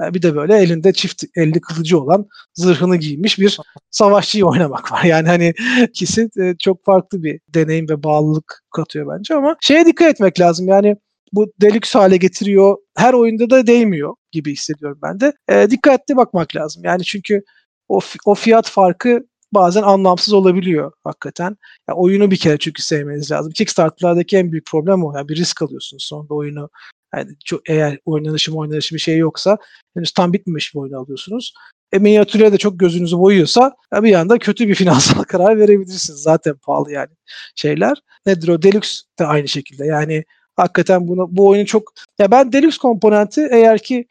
[0.00, 3.58] Yani bir de böyle elinde çift elli kılıcı olan zırhını giymiş bir
[3.90, 5.04] savaşçıyı oynamak var.
[5.04, 5.54] Yani hani
[5.88, 10.68] ikisi çok farklı bir deneyim ve bağlılık katıyor bence ama şeye dikkat etmek lazım.
[10.68, 10.96] Yani
[11.32, 12.76] bu deluxe hale getiriyor.
[12.96, 15.32] Her oyunda da değmiyor gibi hissediyorum ben de.
[15.48, 16.82] E, dikkatli bakmak lazım.
[16.84, 17.42] Yani çünkü
[17.88, 19.20] o, o fiyat farkı
[19.54, 21.56] bazen anlamsız olabiliyor hakikaten.
[21.88, 23.52] Yani oyunu bir kere çünkü sevmeniz lazım.
[23.52, 25.16] Kickstarter'lardaki en büyük problem o.
[25.16, 26.70] Yani bir risk alıyorsunuz sonunda oyunu.
[27.14, 29.58] Yani çok, eğer oynanışı oynanışı bir şey yoksa
[29.94, 31.54] henüz tam bitmemiş bir oyunu alıyorsunuz.
[31.92, 36.22] E minyatüre de çok gözünüzü boyuyorsa bir anda kötü bir finansal karar verebilirsiniz.
[36.22, 37.10] Zaten pahalı yani
[37.56, 38.02] şeyler.
[38.26, 38.62] Nedir o?
[38.62, 39.86] Deluxe de aynı şekilde.
[39.86, 40.24] Yani
[40.56, 44.08] hakikaten bunu bu oyunu çok ya ben Deluxe komponenti eğer ki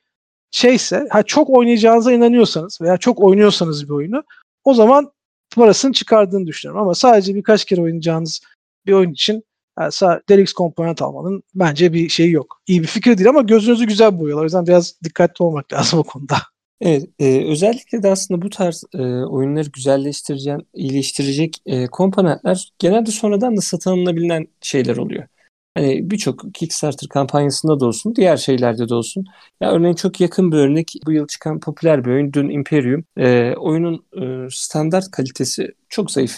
[0.52, 4.24] şeyse ha çok oynayacağınıza inanıyorsanız veya çok oynuyorsanız bir oyunu
[4.64, 5.12] o zaman
[5.56, 6.82] parasını çıkardığını düşünüyorum.
[6.82, 8.42] Ama sadece birkaç kere oynayacağınız
[8.86, 9.44] bir oyun için
[9.80, 9.92] yani
[10.30, 12.62] Deluxe komponent almanın bence bir şeyi yok.
[12.68, 14.44] İyi bir fikir değil ama gözünüzü güzel boyuyorlar.
[14.44, 16.38] O yüzden biraz dikkatli olmak lazım o konuda.
[16.82, 23.58] Evet, e, özellikle de aslında bu tarz e, oyunları güzelleştireceğin, iyileştirecek e, komponentler genelde sonradan
[23.58, 25.28] da satın alınabilen şeyler oluyor.
[25.76, 29.26] Hani birçok Kickstarter kampanyasında da olsun, diğer şeylerde de olsun.
[29.62, 33.06] Ya örneğin çok yakın bir örnek bu yıl çıkan popüler bir oyun Dune Imperium.
[33.18, 36.36] E, oyunun e, standart kalitesi çok zayıf.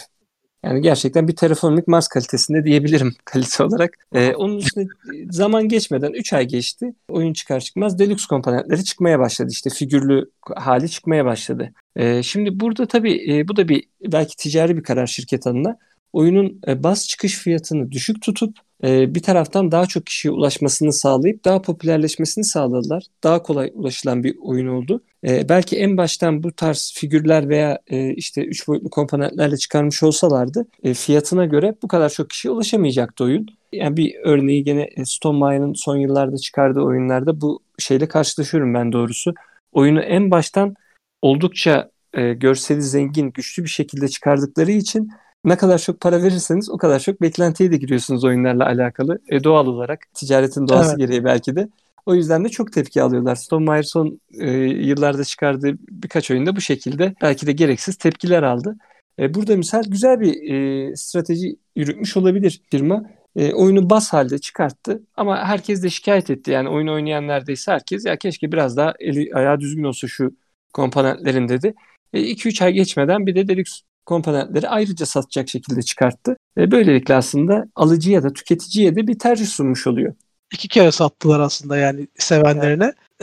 [0.66, 3.90] Yani gerçekten bir terraforming Mars kalitesinde diyebilirim kalite olarak.
[4.12, 4.86] Ee, onun üstüne
[5.30, 6.94] zaman geçmeden 3 ay geçti.
[7.08, 9.48] Oyun çıkar çıkmaz deluxe komponentleri çıkmaya başladı.
[9.52, 11.72] İşte figürlü hali çıkmaya başladı.
[11.96, 15.78] Ee, şimdi burada tabii e, bu da bir belki ticari bir karar şirket adına.
[16.12, 21.44] Oyunun e, bas çıkış fiyatını düşük tutup e, bir taraftan daha çok kişiye ulaşmasını sağlayıp
[21.44, 23.04] daha popülerleşmesini sağladılar.
[23.24, 25.02] Daha kolay ulaşılan bir oyun oldu.
[25.26, 30.66] E, belki en baştan bu tarz figürler veya e, işte üç boyutlu komponentlerle çıkarmış olsalardı
[30.82, 33.46] e, fiyatına göre bu kadar çok kişiye ulaşamayacaktı oyun.
[33.72, 39.34] Yani bir örneği gene e, Stonemaier'ın son yıllarda çıkardığı oyunlarda bu şeyle karşılaşıyorum ben doğrusu.
[39.72, 40.74] Oyunu en baştan
[41.22, 45.10] oldukça e, görseli zengin, güçlü bir şekilde çıkardıkları için
[45.46, 49.18] ne kadar çok para verirseniz o kadar çok beklentiye de giriyorsunuz oyunlarla alakalı.
[49.28, 50.98] E, doğal olarak ticaretin doğası evet.
[50.98, 51.68] gereği belki de.
[52.06, 53.36] O yüzden de çok tepki alıyorlar.
[53.36, 58.76] Stonemaier son e, yıllarda çıkardığı birkaç oyunda bu şekilde belki de gereksiz tepkiler aldı.
[59.18, 63.02] E, burada misal güzel bir e, strateji yürütmüş olabilir firma.
[63.36, 66.50] E, oyunu bas halde çıkarttı ama herkes de şikayet etti.
[66.50, 70.36] Yani oyunu oynayan neredeyse herkes ya keşke biraz daha eli ayağı düzgün olsa şu
[70.72, 71.74] komponentlerin dedi.
[72.14, 76.36] 2-3 e, ay geçmeden bir de Deluxe komponentleri ayrıca satacak şekilde çıkarttı.
[76.56, 80.14] Ve böylelikle aslında alıcıya da tüketiciye de bir tercih sunmuş oluyor.
[80.52, 82.92] İki kere sattılar aslında yani sevenlerine.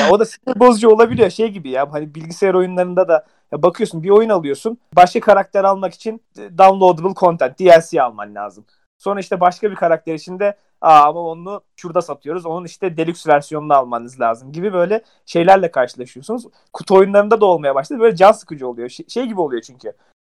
[0.00, 4.02] ya o da sinir bozucu olabiliyor şey gibi ya hani bilgisayar oyunlarında da ya bakıyorsun
[4.02, 8.64] bir oyun alıyorsun başka karakter almak için downloadable content DLC alman lazım.
[8.98, 12.46] Sonra işte başka bir karakter için de Aa, ama onu şurada satıyoruz.
[12.46, 16.46] Onun işte deluxe versiyonunu almanız lazım gibi böyle şeylerle karşılaşıyorsunuz.
[16.72, 18.00] Kutu oyunlarında da olmaya başladı.
[18.00, 18.88] Böyle can sıkıcı oluyor.
[18.88, 19.92] Şey, şey gibi oluyor çünkü.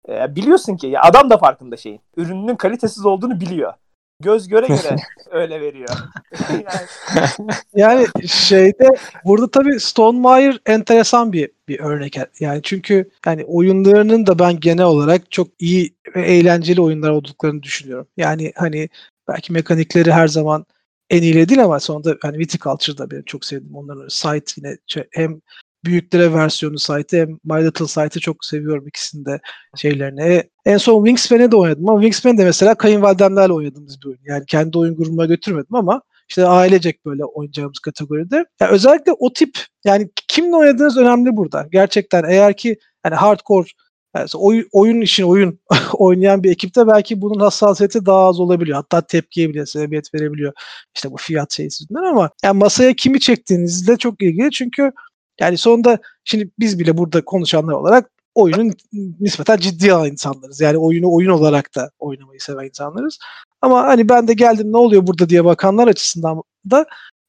[0.10, 2.02] Ee, biliyorsun ki ya adam da farkında şeyin.
[2.18, 3.74] Ürününün kalitesiz olduğunu biliyor.
[4.20, 4.96] Göz göre göre
[5.32, 5.90] öyle veriyor.
[6.50, 7.52] yani.
[7.76, 8.90] yani şeyde
[9.26, 12.18] burada tabii Stonemaier enteresan bir bir örnek.
[12.40, 18.08] Yani çünkü yani oyunlarının da ben genel olarak çok iyi ve eğlenceli oyunlar olduklarını düşünüyorum.
[18.18, 18.90] Yani hani
[19.28, 20.66] belki mekanikleri her zaman
[21.10, 24.78] en iyileri değil ama sonunda hani Viticulture'da benim çok sevdiğim onların site yine
[25.12, 25.42] hem
[25.86, 29.40] büyüklere versiyonu site'ı hem My Little Site'ı çok seviyorum ikisini de
[29.76, 30.44] şeylerini.
[30.66, 34.20] En son Wingspan'e de oynadım ama Wingspan'de mesela kayınvalidemlerle oynadığımız bir oyun.
[34.26, 38.46] Yani kendi oyun grubuma götürmedim ama işte ailecek böyle oynayacağımız kategoride.
[38.62, 41.68] Yani özellikle o tip yani kimle oynadığınız önemli burada.
[41.72, 43.68] Gerçekten eğer ki yani hardcore
[44.16, 45.60] yani oyun, oyun için oyun
[45.94, 48.78] oynayan bir ekipte belki bunun hassasiyeti daha az olabiliyor.
[48.78, 50.54] Hatta tepkiye bile sebebiyet verebiliyor.
[50.96, 54.52] İşte bu fiyat şeysinden ama yani masaya kimi çektiğinizde çok ilgili.
[54.52, 54.92] Çünkü
[55.40, 58.74] yani sonunda şimdi biz bile burada konuşanlar olarak oyunun
[59.20, 60.62] nispeten ciddi alan insanlarız.
[60.62, 63.20] Yani oyunu oyun olarak da oynamayı seven insanlarız.
[63.62, 66.86] Ama hani ben de geldim ne oluyor burada diye bakanlar açısından da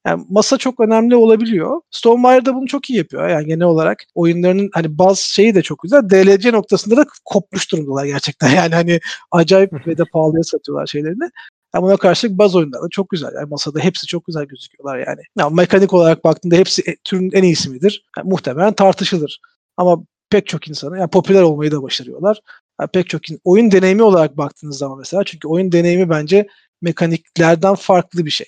[0.07, 1.81] yani masa çok önemli olabiliyor.
[1.91, 3.29] Stonemaier da bunu çok iyi yapıyor.
[3.29, 6.11] Yani genel olarak oyunlarının hani baz şeyi de çok güzel.
[6.11, 8.47] DLC noktasında da kopmuş durumdalar gerçekten.
[8.57, 9.01] Yani hani
[9.33, 11.31] acayip ve de pahalıya satıyorlar şeylerini.
[11.75, 13.31] Yani buna karşılık baz oyunları çok güzel.
[13.35, 15.21] Yani masada hepsi çok güzel gözüküyorlar yani.
[15.39, 18.05] yani mekanik olarak baktığında hepsi e, türün en iyisi midir?
[18.19, 19.41] Yani muhtemelen tartışılır.
[19.77, 22.41] Ama pek çok insanı yani popüler olmayı da başarıyorlar.
[22.81, 26.47] Yani pek çok in- oyun deneyimi olarak baktığınız zaman mesela çünkü oyun deneyimi bence
[26.83, 28.47] mekaniklerden farklı bir şey.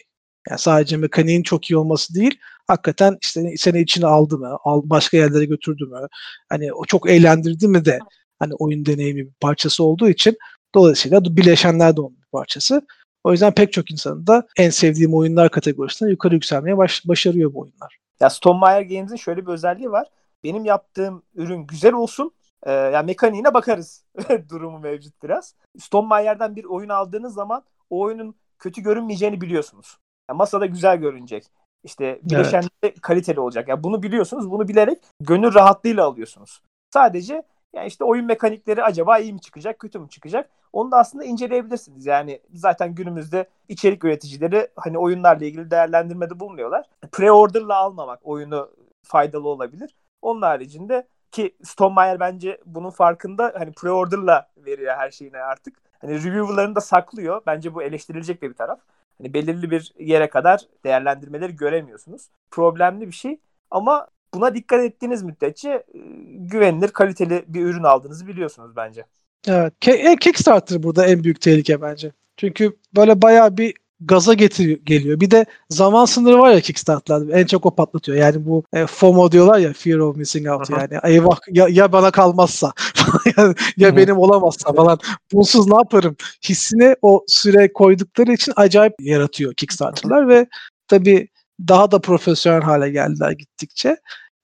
[0.50, 5.16] Yani sadece mekaniğin çok iyi olması değil, hakikaten işte seni içine aldı mı, al, başka
[5.16, 6.08] yerlere götürdü mü,
[6.48, 7.98] hani o çok eğlendirdi mi de
[8.38, 10.36] hani oyun deneyimi bir parçası olduğu için
[10.74, 12.82] dolayısıyla bileşenler de onun bir parçası.
[13.24, 17.60] O yüzden pek çok insanın da en sevdiğim oyunlar kategorisinde yukarı yükselmeye baş, başarıyor bu
[17.60, 17.98] oyunlar.
[18.20, 20.06] Ya Stonemaier Games'in şöyle bir özelliği var.
[20.44, 22.32] Benim yaptığım ürün güzel olsun.
[22.62, 24.04] E, yani mekaniğine bakarız
[24.50, 25.54] durumu mevcut biraz.
[25.78, 29.98] Stonemeier'den bir oyun aldığınız zaman o oyunun kötü görünmeyeceğini biliyorsunuz.
[30.28, 31.44] Yani masada güzel görünecek.
[31.84, 33.00] İşte bileşenleri evet.
[33.00, 33.68] kaliteli olacak.
[33.68, 34.50] Yani bunu biliyorsunuz.
[34.50, 36.62] Bunu bilerek gönül rahatlığıyla alıyorsunuz.
[36.94, 40.50] Sadece yani işte oyun mekanikleri acaba iyi mi çıkacak, kötü mü çıkacak?
[40.72, 42.06] Onu da aslında inceleyebilirsiniz.
[42.06, 46.86] Yani zaten günümüzde içerik üreticileri hani oyunlarla ilgili değerlendirmede bulunuyorlar.
[47.12, 48.70] Pre-order'la almamak oyunu
[49.04, 49.94] faydalı olabilir.
[50.22, 55.76] Onun haricinde ki Stonemaier bence bunun farkında hani pre-order'la veriyor her şeyini artık.
[56.00, 57.42] Hani reviewer'larını da saklıyor.
[57.46, 58.80] Bence bu eleştirilecek bir taraf.
[59.18, 62.28] Hani belirli bir yere kadar değerlendirmeleri göremiyorsunuz.
[62.50, 65.98] Problemli bir şey ama buna dikkat ettiğiniz müddetçe e,
[66.34, 69.04] güvenilir, kaliteli bir ürün aldığınızı biliyorsunuz bence.
[69.48, 69.88] Evet.
[69.88, 72.12] E, Kickstarter burada en büyük tehlike bence.
[72.36, 75.20] Çünkü böyle bayağı bir gaza getiriyor geliyor.
[75.20, 78.18] Bir de zaman sınırı var ya Kickstarter'larda en çok o patlatıyor.
[78.18, 80.80] Yani bu e, FOMO diyorlar ya Fear of Missing Out Aha.
[80.80, 82.72] yani eyvah ya, ya bana kalmazsa
[83.36, 84.98] ya, ya benim olamazsa falan.
[85.32, 86.16] Bunsuz ne yaparım?
[86.48, 90.46] Hissine o süre koydukları için acayip yaratıyor Kickstarter'lar ve
[90.88, 91.28] tabii
[91.68, 93.96] daha da profesyonel hale geldiler gittikçe.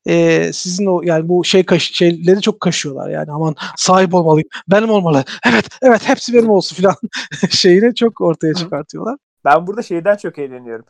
[0.07, 3.33] E, sizin o yani bu şey kaş, şeyleri çok kaşıyorlar yani.
[3.33, 5.25] Aman sahip olmalıyım benim olmalı.
[5.47, 6.97] Evet evet hepsi benim olsun falan
[7.51, 9.17] şeyini çok ortaya çıkartıyorlar.
[9.45, 10.85] Ben burada şeyden çok eğleniyorum.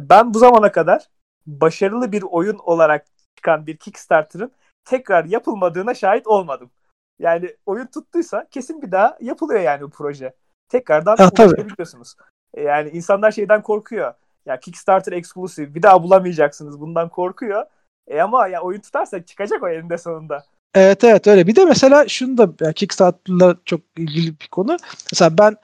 [0.00, 1.02] Ben bu zamana kadar
[1.46, 4.52] başarılı bir oyun olarak çıkan bir Kickstarter'ın
[4.84, 6.70] tekrar yapılmadığına şahit olmadım.
[7.18, 10.34] Yani oyun tuttuysa kesin bir daha yapılıyor yani bu proje.
[10.68, 12.14] Tekrardan ha, ulaşabiliyorsunuz.
[12.54, 14.14] E, yani insanlar şeyden korkuyor.
[14.46, 17.64] Ya Kickstarter exclusive bir daha bulamayacaksınız bundan korkuyor.
[18.06, 20.44] E ama ya oyun tutarsa çıkacak o elinde sonunda.
[20.74, 21.46] Evet evet öyle.
[21.46, 24.76] Bir de mesela şunu da yani Kickstarter'la çok ilgili bir konu.
[25.12, 25.56] Mesela ben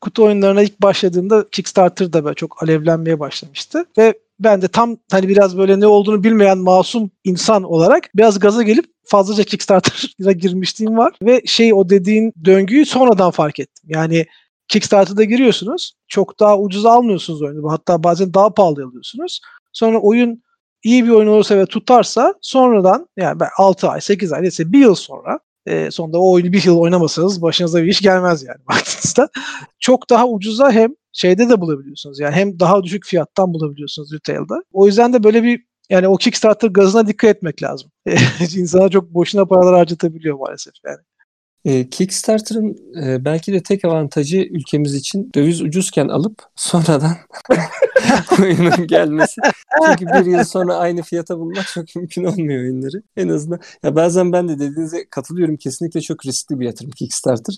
[0.00, 3.84] kutu oyunlarına ilk başladığımda Kickstarter'da böyle çok alevlenmeye başlamıştı.
[3.98, 8.62] Ve ben de tam hani biraz böyle ne olduğunu bilmeyen masum insan olarak biraz gaza
[8.62, 11.12] gelip fazlaca Kickstarter'a girmişliğim var.
[11.22, 13.84] Ve şey o dediğin döngüyü sonradan fark ettim.
[13.88, 14.26] Yani
[14.68, 15.92] Kickstarter'da giriyorsunuz.
[16.08, 17.72] Çok daha ucuz almıyorsunuz oyunu.
[17.72, 19.40] Hatta bazen daha pahalı alıyorsunuz.
[19.72, 20.42] Sonra oyun
[20.84, 24.94] iyi bir oyun olursa ve tutarsa sonradan yani 6 ay 8 ay neyse bir yıl
[24.94, 29.28] sonra e, sonunda o oyunu bir yıl oynamasanız başınıza bir iş gelmez yani baktığınızda.
[29.78, 32.20] Çok daha ucuza hem şeyde de bulabiliyorsunuz.
[32.20, 34.62] Yani hem daha düşük fiyattan bulabiliyorsunuz retail'da.
[34.72, 37.90] O yüzden de böyle bir yani o Kickstarter gazına dikkat etmek lazım.
[38.56, 40.98] İnsana çok boşuna paralar harcatabiliyor maalesef yani.
[41.64, 47.16] E, Kickstarter'ın e, belki de tek avantajı ülkemiz için döviz ucuzken alıp sonradan
[48.42, 49.40] oyunun gelmesi.
[49.88, 53.02] Çünkü bir yıl sonra aynı fiyata bulmak çok mümkün olmuyor oyunları.
[53.16, 55.56] En azından ya bazen ben de dediğinize katılıyorum.
[55.56, 57.54] Kesinlikle çok riskli bir yatırım Kickstarter.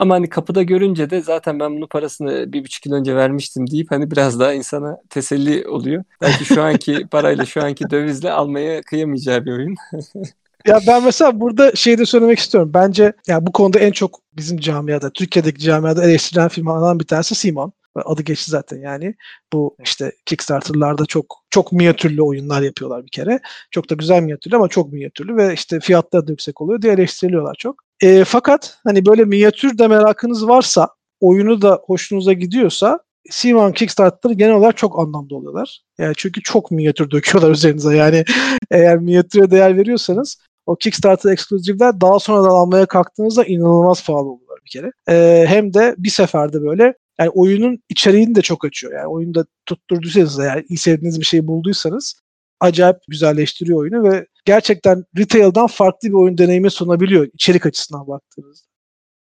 [0.00, 3.90] Ama hani kapıda görünce de zaten ben bunun parasını bir buçuk yıl önce vermiştim deyip
[3.90, 6.04] hani biraz daha insana teselli oluyor.
[6.20, 9.74] Belki şu anki parayla şu anki dövizle almaya kıyamayacağı bir oyun.
[10.66, 12.70] ya ben mesela burada şey de söylemek istiyorum.
[12.74, 17.72] Bence ya bu konuda en çok bizim camiada, Türkiye'deki camiada eleştirilen firmalardan bir tanesi Simon.
[17.94, 19.14] Adı geçti zaten yani.
[19.52, 23.40] Bu işte Kickstarter'larda çok çok minyatürlü oyunlar yapıyorlar bir kere.
[23.70, 27.54] Çok da güzel minyatürlü ama çok minyatürlü ve işte fiyatları da yüksek oluyor diye eleştiriliyorlar
[27.58, 27.89] çok.
[28.00, 30.88] E, fakat hani böyle minyatür de merakınız varsa
[31.20, 32.98] oyunu da hoşunuza gidiyorsa
[33.30, 35.80] C1 Kickstarter'ları genel olarak çok anlamlı oluyorlar.
[35.98, 37.96] Yani çünkü çok minyatür döküyorlar üzerinize.
[37.96, 38.24] Yani
[38.70, 44.70] eğer minyatüre değer veriyorsanız o Kickstarter ekskluzivler daha sonradan almaya kalktığınızda inanılmaz pahalı oluyorlar bir
[44.70, 44.92] kere.
[45.08, 48.92] Ee, hem de bir seferde böyle yani oyunun içeriğini de çok açıyor.
[48.92, 52.20] Yani oyunda tutturduysanız eğer iyi sevdiğiniz bir şey bulduysanız
[52.60, 58.66] acayip güzelleştiriyor oyunu ve gerçekten retail'dan farklı bir oyun deneyimi sunabiliyor içerik açısından baktığınızda.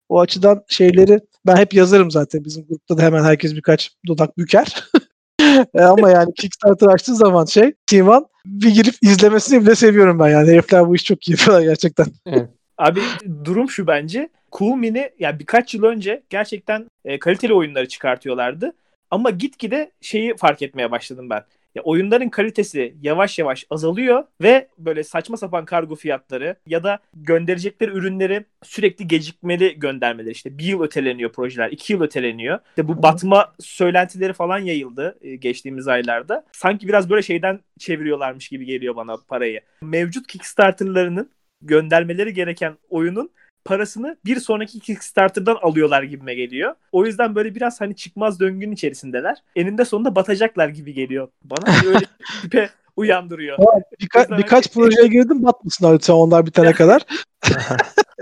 [0.09, 4.83] O açıdan şeyleri ben hep yazarım zaten bizim grupta da hemen herkes birkaç dudak büker.
[5.73, 10.51] E, ama yani Kickstarter açtığı zaman şey Team bir girip izlemesini bile seviyorum ben yani.
[10.51, 12.05] Herifler bu işi çok iyi yapıyorlar gerçekten.
[12.77, 12.99] Abi
[13.43, 14.29] durum şu bence.
[14.51, 18.73] Cool Mini yani birkaç yıl önce gerçekten e, kaliteli oyunları çıkartıyorlardı.
[19.11, 21.43] Ama gitgide şeyi fark etmeye başladım ben.
[21.75, 27.91] Ya oyunların kalitesi yavaş yavaş azalıyor ve böyle saçma sapan kargo fiyatları ya da gönderecekleri
[27.91, 32.59] ürünleri sürekli gecikmeli göndermeleri işte bir yıl öteleniyor projeler, iki yıl öteleniyor.
[32.69, 36.45] İşte bu batma söylentileri falan yayıldı e, geçtiğimiz aylarda.
[36.51, 39.61] Sanki biraz böyle şeyden çeviriyorlarmış gibi geliyor bana parayı.
[39.81, 43.31] Mevcut Kickstarter'larının göndermeleri gereken oyunun
[43.67, 46.75] parasını bir sonraki Kickstarter'dan alıyorlar gibime geliyor.
[46.91, 49.37] O yüzden böyle biraz hani çıkmaz döngünün içerisindeler.
[49.55, 51.27] Eninde sonunda batacaklar gibi geliyor.
[51.43, 52.05] Bana hani öyle
[52.41, 53.57] tipe uyandırıyor.
[54.01, 57.01] Birka- birkaç projeye girdim batmasınlar lütfen onlar bitene kadar.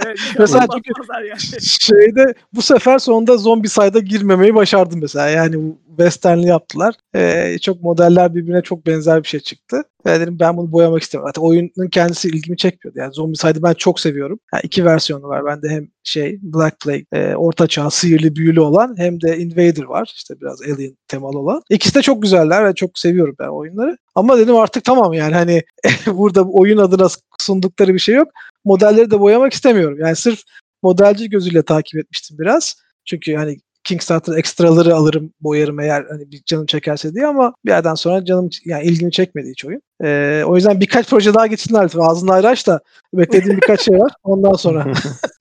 [0.05, 0.91] evet, mesela çünkü
[1.29, 1.61] yani.
[1.61, 5.29] şeyde bu sefer sonunda zombi sayda girmemeyi başardım mesela.
[5.29, 6.95] Yani westernli yaptılar.
[7.15, 9.83] Ee, çok modeller birbirine çok benzer bir şey çıktı.
[10.05, 11.31] Ve dedim ben bunu boyamak istemiyorum.
[11.35, 12.99] Zaten oyunun kendisi ilgimi çekmiyordu.
[12.99, 14.39] Yani zombi saydı ben çok seviyorum.
[14.53, 15.45] Yani iki versiyonu var.
[15.45, 20.11] Bende hem şey Black Plague, e, orta çağ sihirli büyülü olan hem de Invader var.
[20.15, 21.61] İşte biraz alien temalı olan.
[21.69, 23.97] İkisi de çok güzeller ve çok seviyorum ben oyunları.
[24.15, 25.63] Ama dedim artık tamam yani hani
[26.07, 27.07] burada oyun adına
[27.39, 28.27] sundukları bir şey yok
[28.65, 29.97] modelleri de boyamak istemiyorum.
[29.99, 30.39] Yani sırf
[30.83, 32.75] modelci gözüyle takip etmiştim biraz.
[33.05, 37.95] Çünkü hani Kickstarter ekstraları alırım, boyarım eğer hani bir canım çekerse diye ama bir yerden
[37.95, 39.81] sonra canım yani ilgimi çekmedi hiç oyun.
[40.03, 41.89] Ee, o yüzden birkaç proje daha geçsinler.
[41.99, 42.79] Ağzını ayrı aç da
[43.13, 44.11] beklediğim birkaç şey var.
[44.23, 44.93] Ondan sonra.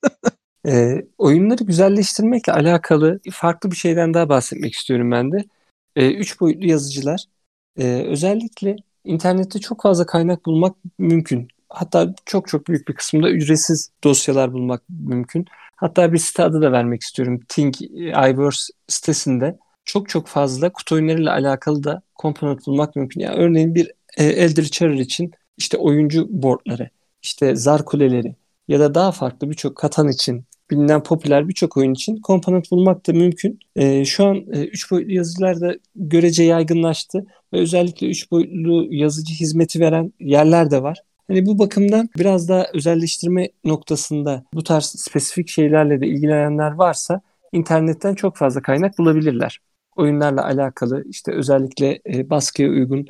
[0.67, 5.45] e, oyunları güzelleştirmekle alakalı farklı bir şeyden daha bahsetmek istiyorum ben de.
[5.97, 7.25] E, üç boyutlu yazıcılar.
[7.79, 11.49] E, özellikle internette çok fazla kaynak bulmak mümkün.
[11.69, 15.47] Hatta çok çok büyük bir kısmında ücretsiz dosyalar bulmak mümkün.
[15.77, 17.41] Hatta bir site adı da vermek istiyorum.
[17.49, 23.21] Think iVerse sitesinde çok çok fazla kutu oyunlarıyla alakalı da komponent bulmak mümkün.
[23.21, 26.91] Yani örneğin bir e, Eldritch Horror için işte oyuncu boardları,
[27.23, 28.35] işte zar kuleleri
[28.69, 33.13] ya da daha farklı birçok katan için bilinen popüler birçok oyun için komponent bulmak da
[33.13, 33.59] mümkün.
[33.77, 39.35] E, şu an 3 e, boyutlu yazıcılar da görece yaygınlaştı ve özellikle 3 boyutlu yazıcı
[39.35, 41.03] hizmeti veren yerler de var.
[41.29, 47.21] Hani bu bakımdan biraz daha özelleştirme noktasında bu tarz spesifik şeylerle de ilgilenenler varsa
[47.53, 49.61] internetten çok fazla kaynak bulabilirler.
[49.97, 53.07] Oyunlarla alakalı işte özellikle e, baskıya uygun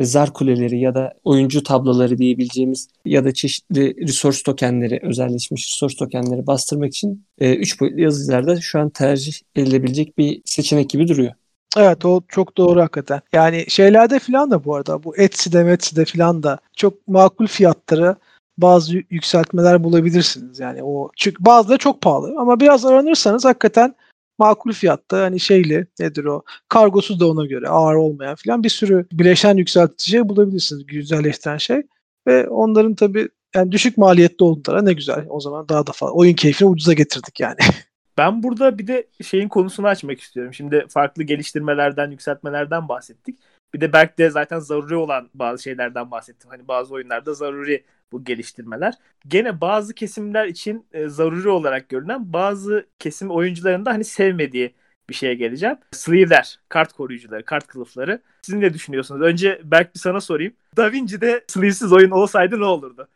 [0.00, 6.46] zar kuleleri ya da oyuncu tabloları diyebileceğimiz ya da çeşitli resource tokenleri, özelleşmiş resource tokenleri
[6.46, 11.32] bastırmak için 3 e, boyutlu yazıcılarda şu an tercih edilebilecek bir seçenek gibi duruyor.
[11.76, 13.20] Evet o çok doğru hakikaten.
[13.32, 18.16] Yani şeylerde filan da bu arada bu Etsy'de Metsy'de filan da çok makul fiyatları
[18.58, 20.60] bazı yükseltmeler bulabilirsiniz.
[20.60, 23.94] Yani o çünkü bazıları çok pahalı ama biraz aranırsanız hakikaten
[24.38, 29.06] makul fiyatta hani şeyli nedir o kargosu da ona göre ağır olmayan filan bir sürü
[29.12, 31.82] bileşen yükseltici bulabilirsiniz güzelleştiren şey
[32.26, 36.34] ve onların tabi yani düşük maliyetli oldukları ne güzel o zaman daha da fazla oyun
[36.34, 37.56] keyfini ucuza getirdik yani.
[38.18, 40.54] Ben burada bir de şeyin konusunu açmak istiyorum.
[40.54, 43.38] Şimdi farklı geliştirmelerden, yükseltmelerden bahsettik.
[43.74, 46.50] Bir de belki de zaten zaruri olan bazı şeylerden bahsettim.
[46.50, 48.94] Hani bazı oyunlarda zaruri bu geliştirmeler.
[49.28, 54.74] Gene bazı kesimler için e, zaruri olarak görünen bazı kesim oyuncuların da hani sevmediği
[55.08, 55.76] bir şeye geleceğim.
[55.92, 58.22] Sleeve'ler, kart koruyucuları, kart kılıfları.
[58.42, 59.22] Siz ne düşünüyorsunuz?
[59.22, 60.52] Önce belki bir sana sorayım.
[60.76, 63.08] Da Vinci'de sleeve'siz oyun olsaydı ne olurdu?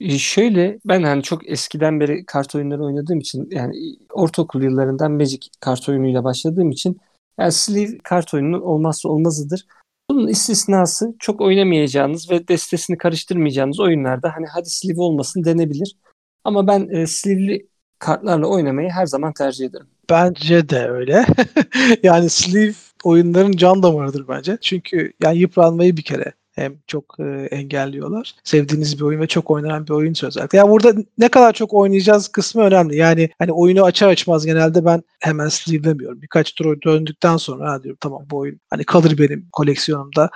[0.00, 3.74] E, şöyle ben hani çok eskiden beri kart oyunları oynadığım için yani
[4.12, 7.00] ortaokul yıllarından Magic kart oyunuyla başladığım için
[7.38, 9.66] yani sleeve kart oyununun olmazsa olmazıdır.
[10.10, 15.96] Bunun istisnası çok oynamayacağınız ve destesini karıştırmayacağınız oyunlarda hani hadi sleeve olmasın denebilir.
[16.44, 17.66] Ama ben e, sleeve'li
[17.98, 19.86] kartlarla oynamayı her zaman tercih ederim.
[20.10, 21.26] Bence de öyle.
[22.02, 24.58] yani sleeve oyunların can damarıdır bence.
[24.60, 28.34] Çünkü yani yıpranmayı bir kere hem çok e, engelliyorlar.
[28.44, 30.58] Sevdiğiniz bir oyun ve çok oynanan bir oyun özellikle.
[30.58, 32.96] Yani burada ne kadar çok oynayacağız kısmı önemli.
[32.96, 36.22] Yani hani oyunu açar açmaz genelde ben hemen sleeve'lemiyorum.
[36.22, 40.30] Birkaç tur döndükten sonra ha diyorum tamam bu oyun hani kalır benim koleksiyonumda.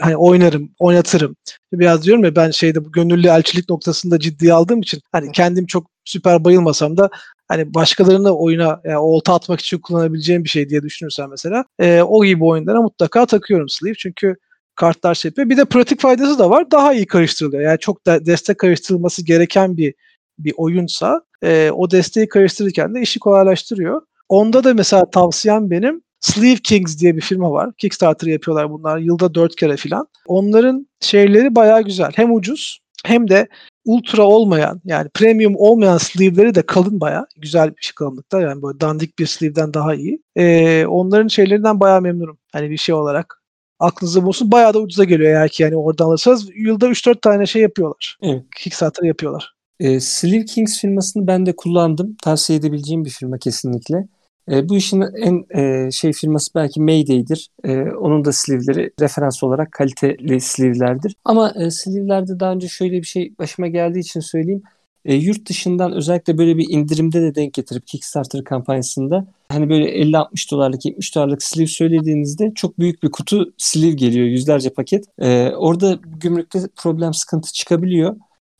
[0.00, 1.36] Hani oynarım, oynatırım.
[1.72, 5.90] Biraz diyorum ya ben şeyde bu gönüllü elçilik noktasında ciddiye aldığım için hani kendim çok
[6.04, 7.10] süper bayılmasam da
[7.48, 12.24] hani başkalarını oyuna yani olta atmak için kullanabileceğim bir şey diye düşünürsen mesela e, o
[12.24, 13.94] gibi oyunlara mutlaka takıyorum sleeve.
[13.94, 14.36] Çünkü
[14.78, 15.50] kartlar şey yapıyor.
[15.50, 16.70] Bir de pratik faydası da var.
[16.70, 17.62] Daha iyi karıştırılıyor.
[17.62, 19.94] Yani çok da destek karıştırılması gereken bir
[20.38, 24.02] bir oyunsa e, o desteği karıştırırken de işi kolaylaştırıyor.
[24.28, 27.70] Onda da mesela tavsiyem benim Sleeve Kings diye bir firma var.
[27.78, 30.06] Kickstarter yapıyorlar bunlar yılda dört kere filan.
[30.26, 32.10] Onların şeyleri bayağı güzel.
[32.14, 33.48] Hem ucuz hem de
[33.84, 37.26] ultra olmayan yani premium olmayan sleeve'leri de kalın bayağı.
[37.36, 40.22] Güzel bir kalınlıkta yani böyle dandik bir sleeve'den daha iyi.
[40.36, 42.38] Ee, onların şeylerinden bayağı memnunum.
[42.52, 43.37] Hani bir şey olarak.
[43.78, 44.52] Aklınızda bulunsun.
[44.52, 46.48] Bayağı da ucuza geliyor eğer ki yani oradan alırsanız.
[46.56, 48.18] Yılda 3-4 tane şey yapıyorlar.
[48.22, 48.42] Evet.
[48.56, 49.52] Kickstarter yapıyorlar.
[49.80, 52.16] E, Sleeve Kings firmasını ben de kullandım.
[52.22, 54.08] Tavsiye edebileceğim bir firma kesinlikle.
[54.50, 57.48] E, bu işin en e, şey firması belki Mayday'dir.
[57.64, 61.16] E, onun da sleeve'leri referans olarak kaliteli sleeve'lerdir.
[61.24, 64.62] Ama e, sleeve'lerde daha önce şöyle bir şey başıma geldiği için söyleyeyim.
[65.08, 70.50] E, yurt dışından özellikle böyle bir indirimde de denk getirip Kickstarter kampanyasında hani böyle 50-60
[70.52, 75.04] dolarlık 70 dolarlık sleeve söylediğinizde çok büyük bir kutu sleeve geliyor yüzlerce paket.
[75.18, 78.16] E, orada gümrükte problem sıkıntı çıkabiliyor.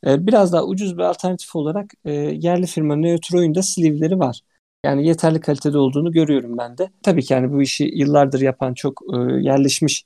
[0.07, 4.41] E, biraz daha ucuz bir alternatif olarak e, yerli firma Neutro'nun da sleeve'leri var.
[4.85, 6.91] Yani yeterli kalitede olduğunu görüyorum ben de.
[7.03, 10.05] Tabii ki yani bu işi yıllardır yapan çok e, yerleşmiş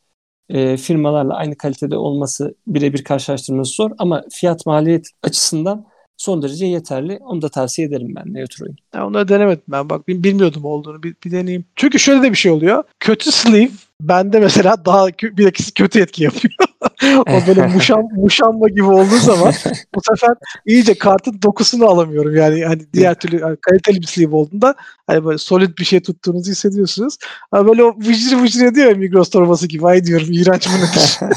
[0.48, 5.91] e, firmalarla aynı kalitede olması birebir karşılaştırması zor ama fiyat maliyet açısından
[6.22, 7.18] son derece yeterli.
[7.20, 8.72] Onu da tavsiye ederim ben Neutro'yu.
[8.94, 9.90] Ya onları denemedim ben.
[9.90, 11.02] Bak bilmiyordum olduğunu.
[11.02, 11.64] Bir, bir deneyeyim.
[11.76, 12.84] Çünkü şöyle de bir şey oluyor.
[13.00, 13.70] Kötü sleeve
[14.00, 16.54] bende mesela daha bilakis kötü etki yapıyor.
[17.28, 19.52] o böyle muşam, muşamba gibi olduğu zaman
[19.94, 22.36] bu sefer iyice kartın dokusunu alamıyorum.
[22.36, 24.74] Yani hani diğer türlü yani kaliteli bir sleeve olduğunda
[25.06, 27.16] hani böyle solid bir şey tuttuğunuzu hissediyorsunuz.
[27.52, 29.86] Ama böyle o vıcır vıcır ediyor ya Migros torbası gibi.
[29.86, 31.18] Ay diyorum iğrenç bu nedir?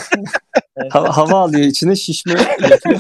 [0.89, 2.33] Ha- hava alıyor içine şişme
[2.69, 2.99] yapıyor.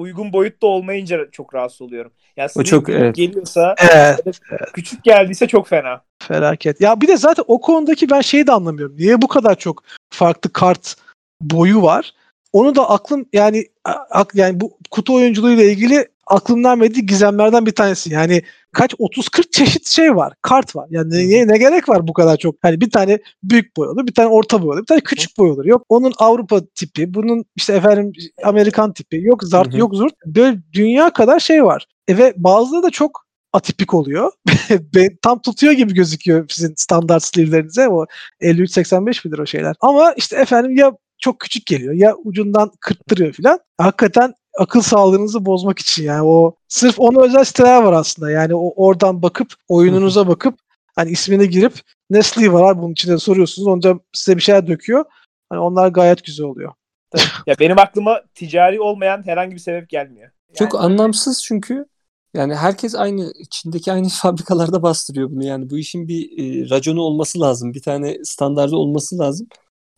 [0.00, 2.12] Uygun boyutta olmayınca çok rahatsız oluyorum.
[2.36, 3.16] Yani O çok, evet.
[3.16, 4.40] geliyorsa evet.
[4.72, 6.02] küçük geldiyse çok fena.
[6.22, 6.80] Felaket.
[6.80, 8.96] Ya bir de zaten o konudaki ben şeyi de anlamıyorum.
[8.98, 10.96] Niye bu kadar çok farklı kart
[11.40, 12.14] boyu var?
[12.52, 13.66] Onu da aklım yani
[14.10, 18.12] ak- yani bu kutu oyunculuğuyla ilgili aklımdan verdiği gizemlerden bir tanesi.
[18.12, 20.32] Yani kaç 30-40 çeşit şey var.
[20.42, 20.86] Kart var.
[20.90, 22.54] Yani ne, ne gerek var bu kadar çok?
[22.62, 25.50] Hani bir tane büyük boy olur, bir tane orta boy olur, bir tane küçük boy
[25.50, 25.64] olur.
[25.64, 28.12] Yok onun Avrupa tipi, bunun işte efendim
[28.44, 29.78] Amerikan tipi, yok zart, Hı hı.
[29.78, 30.14] yok zurt.
[30.26, 31.86] Böyle dünya kadar şey var.
[32.08, 34.32] E ve bazıları da çok atipik oluyor.
[35.22, 37.88] Tam tutuyor gibi gözüküyor sizin standart sleeve'lerinize.
[37.88, 38.06] O
[38.40, 39.76] 53-85 midir o şeyler.
[39.80, 43.58] Ama işte efendim ya çok küçük geliyor ya ucundan kırttırıyor filan.
[43.78, 48.30] Hakikaten akıl sağlığınızı bozmak için yani o sırf ona özel siteler var aslında.
[48.30, 50.58] Yani o oradan bakıp oyununuza bakıp
[50.96, 51.80] hani ismini girip
[52.10, 53.68] ne sleeve var bunun içinde soruyorsunuz.
[53.68, 55.04] Onca size bir şeyler döküyor.
[55.50, 56.72] Hani onlar gayet güzel oluyor.
[57.46, 60.30] Ya benim aklıma ticari olmayan herhangi bir sebep gelmiyor.
[60.54, 61.86] Çok Yani- anlamsız çünkü
[62.34, 67.40] yani herkes aynı içindeki aynı fabrikalarda bastırıyor bunu yani bu işin bir e, raconu olması
[67.40, 69.46] lazım bir tane standardı olması lazım.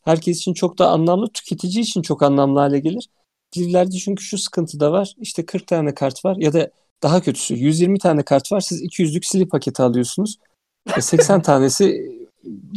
[0.04, 3.08] Herkes için çok da anlamlı tüketici için çok anlamlı hale gelir.
[3.54, 6.70] Sleeve'lerde çünkü şu sıkıntı da var işte 40 tane kart var ya da
[7.02, 10.38] daha kötüsü 120 tane kart var siz 200'lük sleeve paketi alıyorsunuz.
[10.96, 12.12] E, 80 tanesi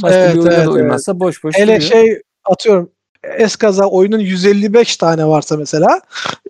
[0.03, 1.91] başka Evet, bir oyuna evet, da uymazsa boş boş Hele duruyor.
[1.91, 2.91] şey atıyorum
[3.37, 6.01] eskaza oyunun 155 tane varsa mesela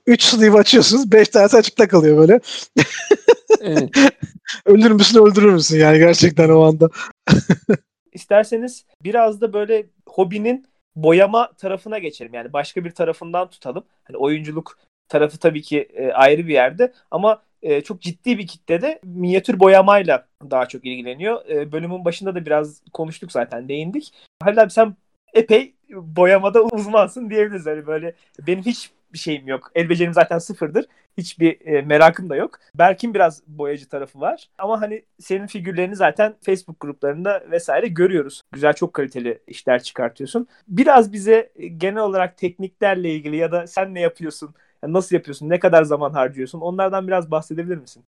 [0.07, 2.39] 3 sleeve açıyorsunuz 5 tanesi açıkta kalıyor böyle.
[3.61, 3.89] Evet.
[4.65, 6.89] Ölür müsün öldürür müsün yani gerçekten o anda.
[8.13, 10.65] İsterseniz biraz da böyle hobinin
[10.95, 12.33] boyama tarafına geçelim.
[12.33, 13.83] Yani başka bir tarafından tutalım.
[14.03, 14.77] Hani oyunculuk
[15.09, 20.27] tarafı tabii ki e, ayrı bir yerde ama e, çok ciddi bir kitlede minyatür boyamayla
[20.51, 21.45] daha çok ilgileniyor.
[21.49, 24.13] E, bölümün başında da biraz konuştuk zaten, değindik.
[24.43, 24.95] Halil abi sen
[25.33, 27.65] epey boyamada uzmansın diyebiliriz.
[27.65, 28.13] Hani böyle
[28.47, 29.71] benim hiç bir şeyim yok.
[29.75, 30.85] El becerim zaten sıfırdır.
[31.17, 32.59] Hiçbir e, merakım da yok.
[32.75, 34.49] Berk'in biraz boyacı tarafı var.
[34.57, 38.41] Ama hani senin figürlerini zaten Facebook gruplarında vesaire görüyoruz.
[38.51, 40.47] Güzel çok kaliteli işler çıkartıyorsun.
[40.67, 44.53] Biraz bize e, genel olarak tekniklerle ilgili ya da sen ne yapıyorsun?
[44.83, 45.49] Nasıl yapıyorsun?
[45.49, 46.61] Ne kadar zaman harcıyorsun?
[46.61, 48.03] Onlardan biraz bahsedebilir misin?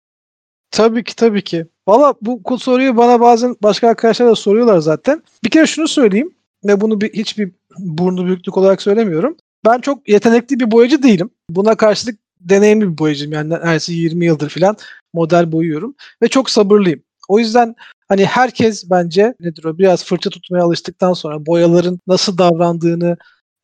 [0.71, 1.67] Tabii ki tabii ki.
[1.89, 5.23] Valla bu soruyu bana bazen başka arkadaşlar da soruyorlar zaten.
[5.45, 6.35] Bir kere şunu söyleyeyim
[6.65, 9.37] ve bunu bir, hiçbir burnu büyüklük olarak söylemiyorum.
[9.67, 11.31] Ben çok yetenekli bir boyacı değilim.
[11.51, 13.33] Buna karşılık deneyimli bir boyacıyım.
[13.33, 14.77] Yani neredeyse 20 yıldır falan
[15.15, 17.03] model boyuyorum ve çok sabırlıyım.
[17.29, 17.75] O yüzden
[18.09, 23.17] hani herkes bence nedir o biraz fırça tutmaya alıştıktan sonra boyaların nasıl davrandığını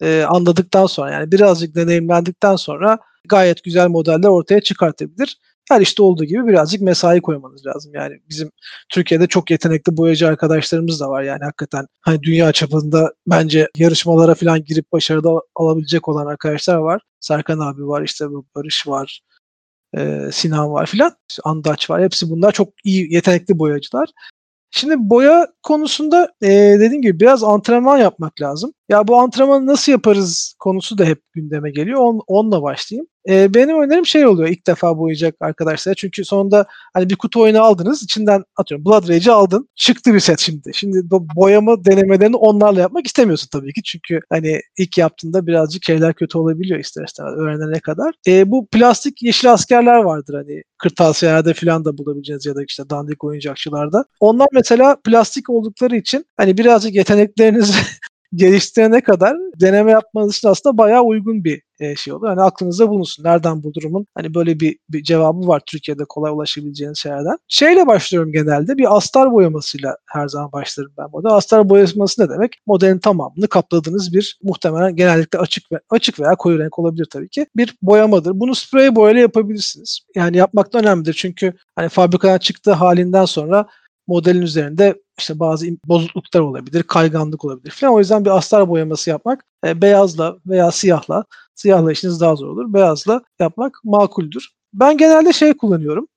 [0.02, 2.98] e, anladıktan sonra yani birazcık deneyimlendikten sonra
[3.28, 5.38] gayet güzel modeller ortaya çıkartabilir.
[5.68, 7.92] Her işte olduğu gibi birazcık mesai koymanız lazım.
[7.94, 8.50] Yani bizim
[8.88, 11.22] Türkiye'de çok yetenekli boyacı arkadaşlarımız da var.
[11.22, 17.02] Yani hakikaten hani dünya çapında bence yarışmalara falan girip başarıda alabilecek olan arkadaşlar var.
[17.20, 19.20] Serkan abi var, işte bu Barış var.
[19.96, 21.12] e, Sinan var filan.
[21.44, 22.02] Andaç var.
[22.02, 24.08] Hepsi bunlar çok iyi yetenekli boyacılar.
[24.70, 28.72] Şimdi boya konusunda e, dediğim gibi biraz antrenman yapmak lazım.
[28.90, 32.00] Ya bu antrenmanı nasıl yaparız konusu da hep gündeme geliyor.
[32.00, 33.06] On, onunla başlayayım.
[33.28, 35.94] E, benim önerim şey oluyor ilk defa boyayacak arkadaşlar.
[35.94, 38.02] Çünkü sonunda hani bir kutu oyunu aldınız.
[38.02, 39.68] içinden atıyorum Blood Rage'i aldın.
[39.76, 40.70] Çıktı bir set şimdi.
[40.74, 43.82] Şimdi bu boyama denemelerini onlarla yapmak istemiyorsun tabii ki.
[43.82, 48.14] Çünkü hani ilk yaptığında birazcık şeyler kötü olabiliyor ister istemez öğrenene kadar.
[48.26, 53.24] E, bu plastik yeşil askerler vardır hani kırtasiyelerde falan da bulabileceğiniz ya da işte dandik
[53.24, 54.04] oyuncakçılarda.
[54.20, 57.72] Onlar mesela plastik oldukları için hani birazcık yeteneklerinizi
[58.34, 62.36] geliştirene kadar deneme yapmanız için aslında bayağı uygun bir e, şey oluyor.
[62.36, 63.24] Hani aklınızda bulunsun.
[63.24, 64.06] Nereden bu durumun?
[64.14, 67.36] Hani böyle bir, bir cevabı var Türkiye'de kolay ulaşabileceğiniz şeylerden.
[67.48, 68.78] Şeyle başlıyorum genelde.
[68.78, 71.34] Bir astar boyamasıyla her zaman başlarım ben burada.
[71.34, 72.52] Astar boyaması ne demek?
[72.66, 77.46] Modelin tamamını kapladığınız bir muhtemelen genellikle açık ve açık veya koyu renk olabilir tabii ki.
[77.56, 78.32] Bir boyamadır.
[78.34, 80.00] Bunu sprey boyayla yapabilirsiniz.
[80.14, 81.14] Yani yapmak da önemlidir.
[81.14, 83.66] Çünkü hani fabrikadan çıktığı halinden sonra
[84.06, 87.94] modelin üzerinde işte bazı bozukluklar olabilir, kayganlık olabilir falan.
[87.94, 92.72] O yüzden bir astar boyaması yapmak e, beyazla veya siyahla, siyahla işiniz daha zor olur.
[92.72, 94.48] Beyazla yapmak makuldür.
[94.74, 96.08] Ben genelde şey kullanıyorum.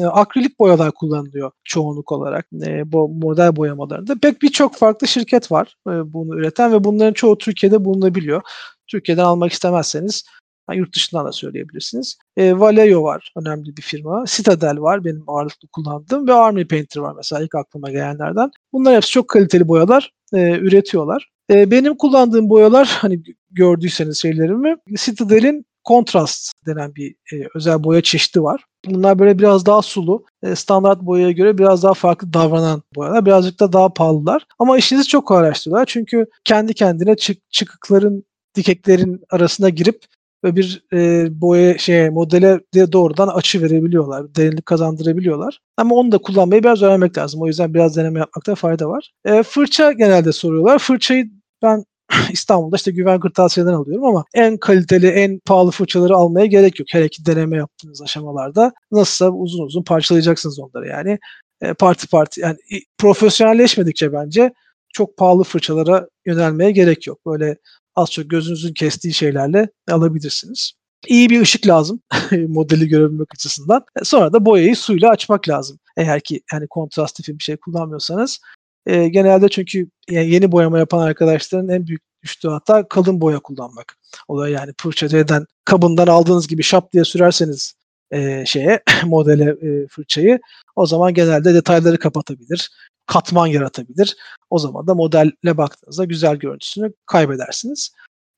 [0.00, 4.14] E, akrilik boyalar kullanılıyor çoğunluk olarak e, bu model boyamalarında.
[4.22, 8.42] Pek birçok farklı şirket var e, bunu üreten ve bunların çoğu Türkiye'de bulunabiliyor.
[8.86, 10.24] Türkiye'den almak istemezseniz
[10.70, 12.18] yani yurt dışından da söyleyebilirsiniz.
[12.36, 14.24] E, Vallejo var önemli bir firma.
[14.26, 18.50] Citadel var benim ağırlıklı kullandığım ve Army Painter var mesela ilk aklıma gelenlerden.
[18.72, 21.30] Bunlar hepsi çok kaliteli boyalar e, üretiyorlar.
[21.50, 28.42] E, benim kullandığım boyalar hani gördüyseniz şeylerimi Citadel'in Contrast denen bir e, özel boya çeşidi
[28.42, 28.64] var.
[28.86, 33.26] Bunlar böyle biraz daha sulu, e, standart boyaya göre biraz daha farklı davranan boyalar.
[33.26, 34.46] Birazcık da daha pahalılar.
[34.58, 35.86] Ama işinizi çok kolaylaştırıyorlar.
[35.86, 40.04] Çünkü kendi kendine çık çıkıkların, dikeklerin arasına girip
[40.44, 44.34] ve bir e, boya şey modele de doğrudan açı verebiliyorlar.
[44.34, 45.58] Derinlik kazandırabiliyorlar.
[45.76, 47.42] Ama onu da kullanmayı biraz öğrenmek lazım.
[47.42, 49.10] O yüzden biraz deneme yapmakta fayda var.
[49.24, 50.78] E, fırça genelde soruyorlar.
[50.78, 51.30] Fırçayı
[51.62, 51.84] ben
[52.32, 56.88] İstanbul'da işte güven kırtasiyeden alıyorum ama en kaliteli, en pahalı fırçaları almaya gerek yok.
[56.92, 58.72] Hele ki deneme yaptığınız aşamalarda.
[58.92, 61.18] Nasılsa uzun uzun parçalayacaksınız onları yani.
[61.60, 62.56] E, parti parti yani
[62.98, 64.52] profesyonelleşmedikçe bence
[64.94, 67.26] çok pahalı fırçalara yönelmeye gerek yok.
[67.26, 67.56] Böyle
[67.96, 70.72] az çok gözünüzün kestiği şeylerle alabilirsiniz.
[71.06, 72.00] İyi bir ışık lazım
[72.48, 73.84] modeli görebilmek açısından.
[74.00, 75.78] E, sonra da boyayı suyla açmak lazım.
[75.96, 78.38] Eğer ki yani kontrast tipi bir şey kullanmıyorsanız.
[78.86, 83.96] E, genelde çünkü yeni boyama yapan arkadaşların en büyük düştüğü hata kalın boya kullanmak.
[84.28, 87.74] Olay yani fırçadan kabından aldığınız gibi şap diye sürerseniz
[88.10, 90.40] e, şeye modele e, fırçayı
[90.76, 92.70] o zaman genelde detayları kapatabilir
[93.06, 94.16] katman yaratabilir.
[94.50, 97.92] O zaman da modelle baktığınızda güzel görüntüsünü kaybedersiniz.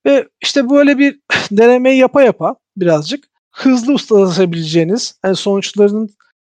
[0.07, 6.11] Ve işte böyle bir denemeyi yapa yapa birazcık hızlı ustalaşabileceğiniz, yani sonuçlarının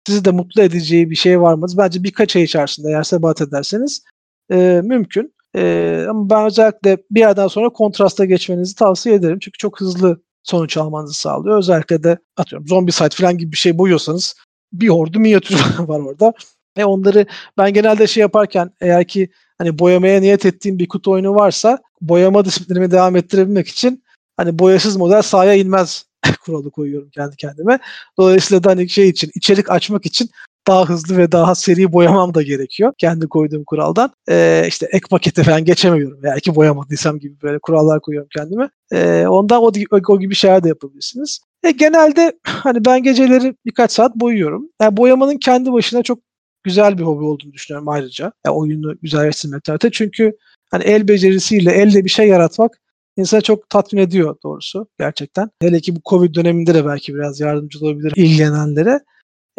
[0.07, 1.65] sizi de mutlu edeceği bir şey var mı?
[1.77, 4.03] Bence birkaç ay içerisinde eğer sebat ederseniz
[4.51, 5.33] e, mümkün.
[5.55, 9.39] E, ama ben özellikle bir yerden sonra kontrasta geçmenizi tavsiye ederim.
[9.41, 11.57] Çünkü çok hızlı sonuç almanızı sağlıyor.
[11.57, 14.35] Özellikle de atıyorum zombi site falan gibi bir şey boyuyorsanız
[14.73, 16.33] bir ordu minyatür var orada.
[16.77, 17.25] Ve onları
[17.57, 22.45] ben genelde şey yaparken eğer ki hani boyamaya niyet ettiğim bir kutu oyunu varsa boyama
[22.45, 24.03] disiplinimi devam ettirebilmek için
[24.37, 26.05] hani boyasız model sahaya inmez
[26.45, 27.79] kuralı koyuyorum kendi kendime.
[28.17, 30.29] Dolayısıyla da hani şey için içerik açmak için
[30.67, 32.93] daha hızlı ve daha seri boyamam da gerekiyor.
[32.97, 34.11] Kendi koyduğum kuraldan.
[34.29, 36.19] Ee, işte ek pakete falan geçemiyorum.
[36.25, 38.69] Eğer ki boyamadıysam gibi böyle kurallar koyuyorum kendime.
[38.91, 39.71] Ee, ondan o,
[40.09, 41.39] o, gibi şeyler de yapabilirsiniz.
[41.63, 44.69] E, genelde hani ben geceleri birkaç saat boyuyorum.
[44.81, 46.19] Yani boyamanın kendi başına çok
[46.63, 48.31] güzel bir hobi olduğunu düşünüyorum ayrıca.
[48.45, 49.89] Yani oyunu güzelleştirmek zaten.
[49.89, 50.37] Çünkü
[50.71, 52.79] hani el becerisiyle elde bir şey yaratmak
[53.17, 55.49] insanı çok tatmin ediyor doğrusu gerçekten.
[55.61, 58.99] Hele ki bu Covid döneminde de belki biraz yardımcı olabilir ilgilenenlere.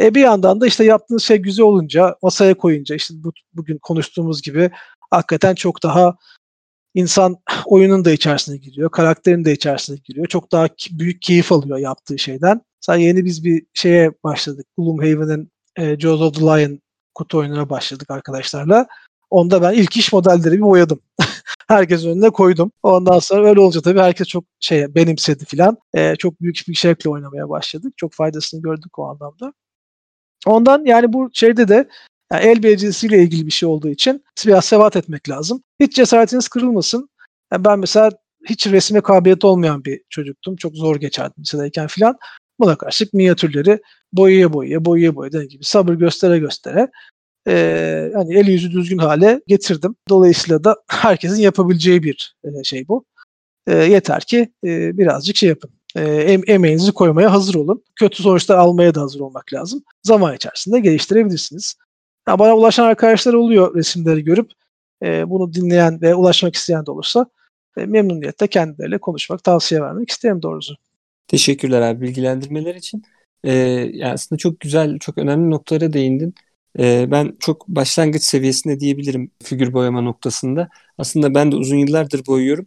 [0.01, 4.43] E bir yandan da işte yaptığınız şey güzel olunca, masaya koyunca işte bu, bugün konuştuğumuz
[4.43, 4.71] gibi
[5.11, 6.17] hakikaten çok daha
[6.95, 7.37] insan
[7.67, 10.27] oyunun da içerisine giriyor, karakterin de içerisine giriyor.
[10.27, 12.61] Çok daha büyük keyif alıyor yaptığı şeyden.
[12.83, 14.67] Mesela yeni biz bir şeye başladık.
[14.79, 16.81] Gloomhaven'ın e, Jaws of the Lion
[17.15, 18.87] kutu oyununa başladık arkadaşlarla.
[19.31, 21.01] Onda ben ilk iş modelleri bir boyadım.
[21.69, 22.73] herkes önüne koydum.
[22.83, 25.77] Ondan sonra öyle olunca tabii herkes çok şey benimsedi filan.
[25.95, 27.93] Ee, çok büyük bir şevkle oynamaya başladık.
[27.97, 29.53] Çok faydasını gördük o anlamda.
[30.47, 31.89] Ondan yani bu şeyde de
[32.33, 35.63] yani el becerisiyle ilgili bir şey olduğu için biraz sebat etmek lazım.
[35.81, 37.09] Hiç cesaretiniz kırılmasın.
[37.53, 38.11] Yani ben mesela
[38.49, 40.57] hiç resme kabiliyet olmayan bir çocuktum.
[40.57, 42.17] Çok zor geçerdi lisedeyken filan.
[42.61, 43.81] Buna karşılık minyatürleri
[44.13, 46.91] boyaya boyaya boyaya boyaya gibi sabır göstere göstere
[47.49, 49.97] e, hani eli yüzü düzgün hale getirdim.
[50.09, 53.05] Dolayısıyla da herkesin yapabileceği bir şey bu.
[53.67, 55.71] E, yeter ki e, birazcık şey yapın.
[55.95, 57.83] E, em- emeğinizi koymaya hazır olun.
[57.97, 59.83] Kötü sonuçlar almaya da hazır olmak lazım.
[60.03, 61.75] Zaman içerisinde geliştirebilirsiniz.
[62.29, 64.51] Ya bana ulaşan arkadaşlar oluyor resimleri görüp
[65.03, 67.27] e, bunu dinleyen ve ulaşmak isteyen de olursa
[67.77, 70.75] e, memnuniyetle kendileriyle konuşmak, tavsiye vermek isterim doğrusu.
[71.29, 73.03] Teşekkürler abi bilgilendirmeler için.
[73.45, 73.53] Ee,
[73.93, 76.35] yani aslında çok güzel, çok önemli noktalara değindin.
[76.79, 80.69] Ee, ben çok başlangıç seviyesinde diyebilirim figür boyama noktasında.
[80.99, 82.67] Aslında ben de uzun yıllardır boyuyorum.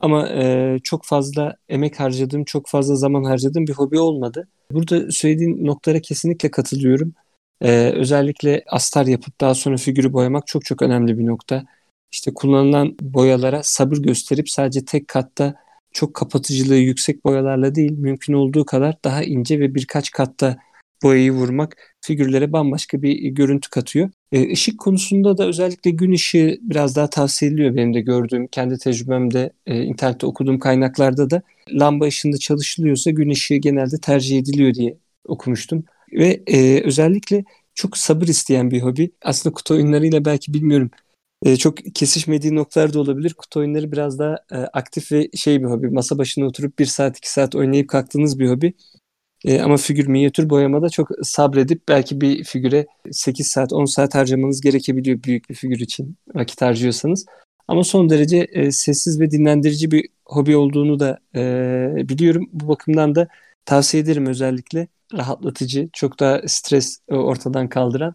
[0.00, 4.48] Ama e, çok fazla emek harcadığım, çok fazla zaman harcadığım bir hobi olmadı.
[4.72, 7.14] Burada söylediğin noktalara kesinlikle katılıyorum.
[7.60, 11.64] Ee, özellikle astar yapıp daha sonra figürü boyamak çok çok önemli bir nokta.
[12.12, 15.54] İşte kullanılan boyalara sabır gösterip sadece tek katta
[15.92, 20.56] çok kapatıcılığı yüksek boyalarla değil, mümkün olduğu kadar daha ince ve birkaç katta
[21.02, 24.10] boyayı vurmak figürlere bambaşka bir görüntü katıyor.
[24.32, 28.78] E, ışık konusunda da özellikle gün ışığı biraz daha tavsiye ediliyor benim de gördüğüm, kendi
[28.78, 34.96] tecrübemde, e, internette okuduğum kaynaklarda da lamba ışığında çalışılıyorsa gün ışığı genelde tercih ediliyor diye
[35.24, 35.84] okumuştum.
[36.12, 39.10] Ve e, özellikle çok sabır isteyen bir hobi.
[39.22, 40.90] Aslında kutu oyunlarıyla belki bilmiyorum
[41.42, 43.34] e, çok kesişmediği noktalar da olabilir.
[43.34, 45.88] Kutu oyunları biraz daha e, aktif ve şey bir hobi.
[45.88, 48.74] Masa başına oturup bir saat iki saat oynayıp kalktığınız bir hobi.
[49.44, 54.60] E, ama figür minyatür boyamada çok sabredip belki bir figüre 8 saat 10 saat harcamanız
[54.60, 57.26] gerekebiliyor büyük bir figür için vakit harcıyorsanız.
[57.68, 62.48] Ama son derece e, sessiz ve dinlendirici bir hobi olduğunu da e, biliyorum.
[62.52, 63.28] Bu bakımdan da
[63.64, 64.88] tavsiye ederim özellikle.
[65.14, 68.14] Rahatlatıcı, çok daha stres e, ortadan kaldıran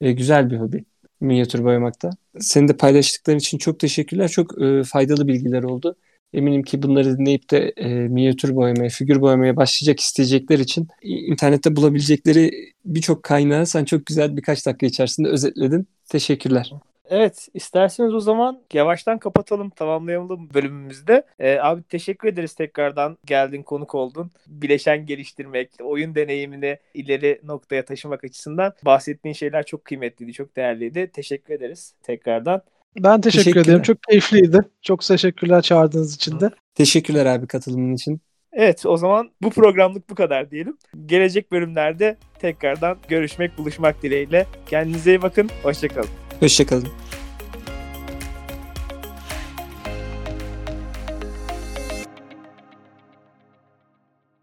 [0.00, 0.84] e, güzel bir hobi
[1.20, 2.10] minyatür boyamakta.
[2.40, 4.28] Senin de paylaştıkların için çok teşekkürler.
[4.28, 5.96] Çok e, faydalı bilgiler oldu.
[6.34, 12.50] Eminim ki bunları dinleyip de e, minyatür boyamaya, figür boyamaya başlayacak isteyecekler için internette bulabilecekleri
[12.84, 15.86] birçok kaynağı sen çok güzel birkaç dakika içerisinde özetledin.
[16.08, 16.72] Teşekkürler.
[17.14, 21.22] Evet, isterseniz o zaman yavaştan kapatalım, tamamlayalım bölümümüzde.
[21.38, 24.30] Ee, abi teşekkür ederiz tekrardan geldin, konuk oldun.
[24.46, 31.10] Bileşen geliştirmek, oyun deneyimini ileri noktaya taşımak açısından bahsettiğin şeyler çok kıymetliydi, çok değerliydi.
[31.12, 32.62] Teşekkür ederiz tekrardan.
[32.98, 33.82] Ben teşekkür ederim.
[33.82, 34.58] Çok keyifliydi.
[34.82, 36.50] Çok teşekkürler çağırdığınız için de.
[36.74, 38.20] Teşekkürler abi katılımın için.
[38.52, 40.76] Evet o zaman bu programlık bu kadar diyelim.
[41.06, 44.46] Gelecek bölümlerde tekrardan görüşmek, buluşmak dileğiyle.
[44.66, 45.50] Kendinize iyi bakın.
[45.62, 46.10] Hoşçakalın.
[46.40, 46.88] Hoşçakalın.